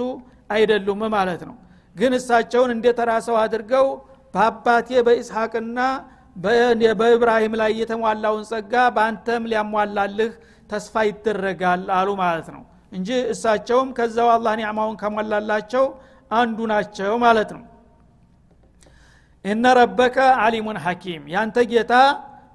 አይደሉም 0.50 1.02
ማለት 1.16 1.42
ነው። 1.50 1.56
ግን 1.96 2.12
እሳቸውን 2.20 2.72
እንደ 2.76 2.88
ተራ 2.98 3.12
አድርገው 3.42 3.88
በአባቴ 4.34 4.90
በኢስሐቅና 5.08 5.80
በኢብራሂም 7.00 7.54
ላይ 7.62 7.72
የተሟላውን 7.80 8.44
ጸጋ 8.50 8.74
በአንተም 8.96 9.44
ሊያሟላልህ 9.52 10.32
ተስፋ 10.70 11.04
ይደረጋል 11.08 11.84
አሉ 11.98 12.10
ማለት 12.22 12.48
ነው 12.56 12.64
እንጂ 12.92 13.10
እሳቸውም 13.34 13.90
ከዛው 13.98 14.30
አላህ 14.34 14.54
ኒዕማውን 14.60 14.96
ከሞላላቸው 15.02 15.86
አንዱ 16.32 16.60
ናቸው 16.72 17.14
ማለት 17.24 17.50
ነው። 17.56 17.64
እነ 19.46 19.66
ረበከ 19.80 20.18
አሊሙን 20.44 20.78
ሐኪም። 20.86 21.24
ያንተ 21.34 21.58
ጌታ 21.72 21.94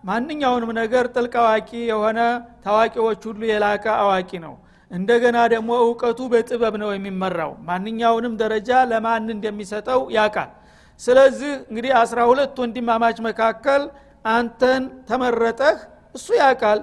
ማንኛውንም 0.04 0.70
ነገር 0.78 1.04
ጥልቅ 1.14 1.34
አዋቂ 1.42 1.70
የሆነ 1.90 2.20
ታዋቂዎች 2.64 3.20
ሁሉ 3.28 3.42
የላቀ 3.50 3.84
አዋቂ 4.02 4.30
ነው። 4.44 4.54
እንደገና 4.90 5.38
ደግሞ 5.52 5.70
እውቀቱ 5.84 6.20
በጥበብ 6.32 6.74
ነው 6.82 6.90
የሚመራው። 6.92 7.52
ማንኛውንም 7.68 8.34
ደረጃ 8.42 8.80
ለማን 8.90 9.30
እንደሚሰጠው 9.34 10.00
ያቃል 10.16 10.50
ስለዚህ 11.00 11.52
እንግዲህ 11.62 11.92
አስራ 12.00 12.18
ሁለት 12.30 12.56
ወንድማማች 12.62 13.18
መካከል 13.28 13.82
አንተን 14.30 14.82
ተመረጠህ 15.08 15.78
እሱ 16.14 16.28
ያቃል 16.42 16.80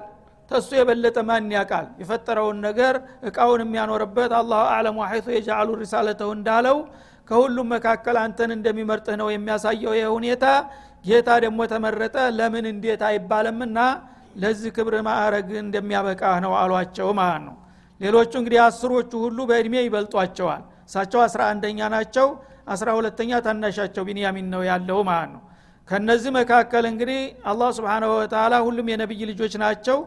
ተሱ 0.52 0.70
የበለጠ 0.78 1.18
ማን 1.28 1.52
ያቃል 1.56 1.86
የፈጠረውን 2.02 2.58
ነገር 2.66 2.96
እቃውን 3.30 3.62
የሚያኖርበት 3.64 4.32
አላሁ 4.40 4.64
አለም 4.76 4.98
ሐይቱ 5.10 5.28
የጃአሉ 5.36 5.70
ሪሳለተው 5.82 6.30
እንዳለው 6.38 6.78
ከሁሉም 7.30 7.68
መካከል 7.74 8.16
አንተን 8.22 8.52
እንደሚመርጥህ 8.56 9.16
ነው 9.22 9.28
የሚያሳየው 9.32 9.94
ይህ 9.98 10.08
ሁኔታ 10.16 10.46
ጌታ 11.06 11.30
ደግሞ 11.44 11.60
ተመረጠ። 11.72 12.16
ለምን 12.38 12.66
እንዴት 12.72 13.02
አይባልምና 13.10 13.80
ለዚህ 14.36 14.72
ክብር 14.78 14.96
ማዕረግ 15.08 15.50
እንደሚያበቃህ 15.64 16.38
ነው 16.46 16.54
አሏቸው 16.60 17.10
ማለት 17.20 17.42
ነው። 17.48 17.56
ሌሎቹ 18.02 18.32
እንግዲህ 18.42 18.60
አስሮቹ 18.66 19.12
ሁሉ 19.24 19.40
በእድሜ 19.50 19.76
ይበልጧቸዋል። 19.86 20.62
እሳቸው 20.86 21.20
አስራ 21.26 21.42
አንደኛ 21.52 21.80
ናቸው 21.96 22.28
አስራ 22.68 22.90
ሁለተኛ 22.98 23.32
ታናሻቸው 23.46 24.04
ቢንያሚን 24.08 24.48
ነው 24.54 24.62
ያለው 24.70 25.00
ማለት 25.10 25.30
ነው። 25.34 25.42
ከነዚህ 25.88 26.32
መካከል 26.38 26.84
እንግዲህ 26.92 27.20
አላህ 27.52 27.70
ስብንሁ 27.78 28.10
ወተላ 28.18 28.56
ሁሉም 28.66 28.88
የነቢይ 28.92 29.22
ልጆች 29.32 29.54
ናቸው። 29.64 29.98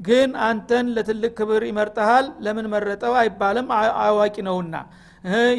ግን 0.00 0.30
አንተን 0.46 0.86
ለትልቅ 0.96 1.32
ክብር 1.38 1.62
ይመርጠሃል። 1.68 2.26
ለምን 2.44 2.66
መረጠው 2.72 3.12
አይባልም 3.20 3.68
አዋቂ 4.06 4.36
ነውና። 4.48 4.74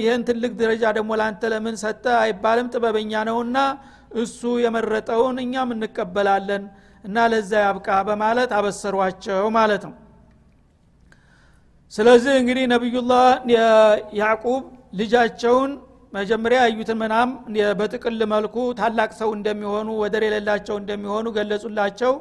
ይህን 0.01 0.21
ትልቅ 0.27 0.51
ደረጃ 0.59 0.83
ደግሞ 0.97 1.11
ለአንተ 1.19 1.43
ለምን 1.53 1.75
ሰጠ 1.81 2.05
አይባልም 2.23 2.67
ጥበበኛ 2.73 3.13
ነውና 3.29 3.57
እሱ 4.11 4.41
የመረጠውን 4.63 5.37
እኛም 5.43 5.69
እንቀበላለን 5.75 6.63
እና 7.03 7.25
ለዛ 7.31 7.51
ያብቃ 7.65 7.89
በማለት 8.07 8.51
አበሰሯቸው 8.57 9.43
ማለት 9.57 9.83
ነው። 9.87 9.93
ስለዚህ 11.93 12.33
እንግዲህ 12.41 12.65
ነቢዩላህ 12.73 13.25
ያዕቁብ 14.19 14.63
ልጃቸውን 14.99 15.71
መጀመሪያ 16.13 16.59
ያዩትን 16.65 16.97
መናም 17.01 17.29
በጥቅል 17.79 18.19
መልኩ 18.33 18.55
ታላቅ 18.79 19.09
ሰው 19.19 19.29
እንደሚሆኑ 19.37 19.87
ወደር 20.01 20.23
የሌላቸው 20.27 20.75
እንደሚሆኑ 20.81 21.25
ገለጹላቸው። 21.37 22.13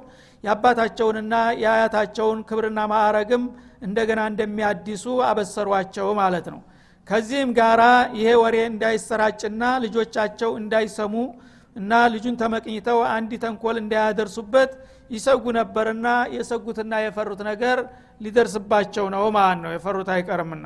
የአባታቸውንና 0.45 1.35
የአያታቸውን 1.63 2.41
ክብርና 2.49 2.81
ማዕረግም 2.93 3.45
እንደገና 3.83 4.21
እንደሚያዲሱ 4.31 5.05
አበሰሯቸው 5.29 6.09
ማለት 6.21 6.47
ነው። 6.55 6.61
ከዚህም 7.09 7.51
ጋራ 7.59 7.83
ይሄ 8.19 8.29
ወሬ 8.43 8.57
እንዳይሰራጭና 8.71 9.65
ልጆቻቸው 9.85 10.51
እንዳይሰሙ 10.61 11.15
እና 11.77 11.93
ልጁን 12.13 12.37
ተመቅኝተው 12.41 12.99
አንዲ 13.11 13.33
ተንኮል 13.43 13.77
እንዳያደርሱበት 13.81 14.71
ይሰጉ 15.11 15.45
ነበርና 15.57 16.07
የሰጉትና 16.37 16.93
የፈሩት 17.05 17.41
ነገር 17.49 17.79
ሊደርስባቸው 18.21 19.07
ነው 19.15 19.25
ማለት 19.37 19.61
ነው። 19.65 19.71
የፈሩት 19.75 20.09
አይቀርምና 20.15 20.65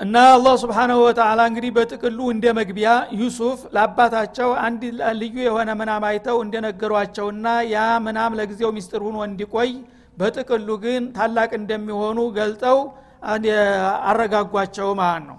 እና 0.00 0.16
አላህ 0.34 0.54
ስብሓናሁ 0.62 0.98
ወተላ 1.06 1.40
እንግዲህ 1.50 1.70
በጥቅሉ 1.76 2.18
እንደ 2.34 2.46
መግቢያ 2.58 2.90
ዩሱፍ 3.18 3.58
ለአባታቸው 3.74 4.48
አንድ 4.64 4.82
ልዩ 5.20 5.36
የሆነ 5.46 5.70
ምናም 5.80 6.04
አይተው 6.08 6.38
እንደነገሯቸውና 6.44 7.44
ያ 7.72 7.76
ምናም 8.06 8.36
ለጊዜው 8.38 8.70
ሚስጥር 8.76 9.02
ሁኖ 9.08 9.18
እንዲቆይ 9.28 9.70
በጥቅሉ 10.18 10.68
ግን 10.84 11.04
ታላቅ 11.16 11.50
እንደሚሆኑ 11.60 12.18
ገልጠው 12.38 12.78
አረጋጓቸው 14.10 14.88
ማለት 15.00 15.24
ነው 15.28 15.38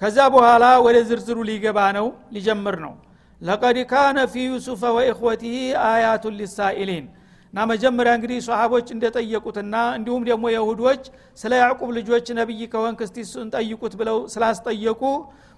ከዛ 0.00 0.18
በኋላ 0.34 0.64
ወደ 0.86 0.96
ዝርዝሩ 1.08 1.38
ሊገባ 1.48 1.78
ነው 1.96 2.06
ሊጀምር 2.34 2.76
ነው። 2.84 2.94
ለቀድ 3.40 3.76
ካነ 3.90 4.18
ፊ 4.32 4.44
ዩሱፈ 4.46 4.82
ወኢኽወቲህ 4.96 5.56
አያቱን 5.86 6.34
ሊሳኢሊን። 6.40 7.06
እና 7.54 7.64
መጀመሪያ 7.70 8.12
እንግዲህ 8.18 8.38
ሰሃቦች 8.46 8.86
እንደጠየቁትና 8.94 9.74
እንዲሁም 9.96 10.22
ደግሞ 10.28 10.44
የሁዶች 10.54 11.02
ስለ 11.38 11.52
ያዕቁብ 11.62 11.90
ልጆች 11.98 12.26
ነቢይ 12.38 12.62
ከሆንክ 12.72 13.00
እስቲ 13.06 13.16
ጠይቁት 13.54 13.94
ብለው 14.00 14.18
ስላስጠየቁ 14.34 15.02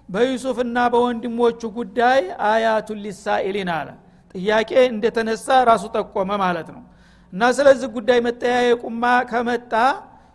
በዩሱፍና 0.09 0.77
በወንድሞቹ 0.93 1.61
ጉዳይ 1.77 2.19
አያቱን 2.49 2.99
ሊሳኢሊን 3.05 3.69
አለ። 3.77 3.87
ጥያቄ 4.35 4.71
እንደተነሳ 4.91 5.47
ራሱ 5.69 5.83
ጠቆመ 5.95 6.31
ማለት 6.43 6.67
ነው። 6.75 6.81
እና 7.33 7.43
ስለዚህ 7.57 7.87
ጉዳይ 7.95 8.19
መጠያየቁማ 8.27 9.03
ከመጣ 9.31 9.73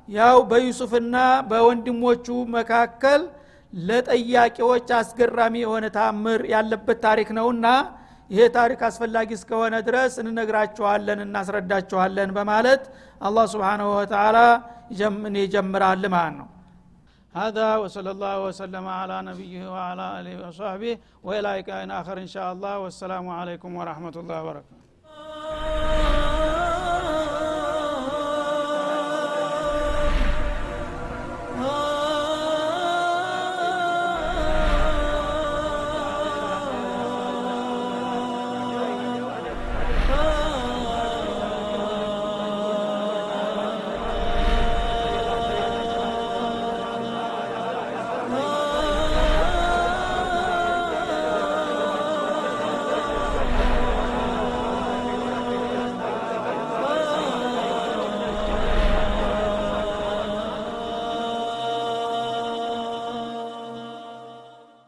ያው 0.09 0.39
በዩሱፍና 0.51 1.17
በወንድሞቹ 1.51 2.27
መካከል 2.57 3.21
ለጠያቂዎች 3.74 4.89
አስገራሚ 5.02 5.56
የሆነ 5.63 5.86
ታምር 5.98 6.41
ያለበት 6.54 7.00
ታሪክ 7.08 7.30
ነውና 7.39 7.67
ይሄ 8.34 8.43
ታሪክ 8.58 8.80
አስፈላጊ 8.89 9.30
እስከሆነ 9.39 9.76
ድረስ 9.88 10.13
እንነግራችኋለን 10.24 11.19
እናስረዳችኋለን 11.26 12.30
በማለት 12.38 12.84
አላህ 13.28 13.45
ስብሓንሁ 13.54 13.88
ወተላ 14.00 14.38
ይጀምራል 15.43 16.04
ማለት 16.17 16.36
ነው 16.41 16.48
هذا 17.36 17.67
وصلى 17.84 18.10
الله 18.15 18.36
وسلم 18.48 18.86
على 19.00 19.15
نبيه 19.30 19.63
وعلى 19.74 20.06
اله 20.19 20.34
وصحبه 20.43 20.93
والى 21.28 21.50
لقاء 21.58 21.82
اخر 22.02 22.17
ان 22.26 22.30
شاء 22.36 22.48
الله 22.54 22.74
والسلام 22.80 23.26
عليكم 23.39 23.71
ورحمه 23.76 24.15
الله 24.21 24.38
وبركاته 24.43 24.79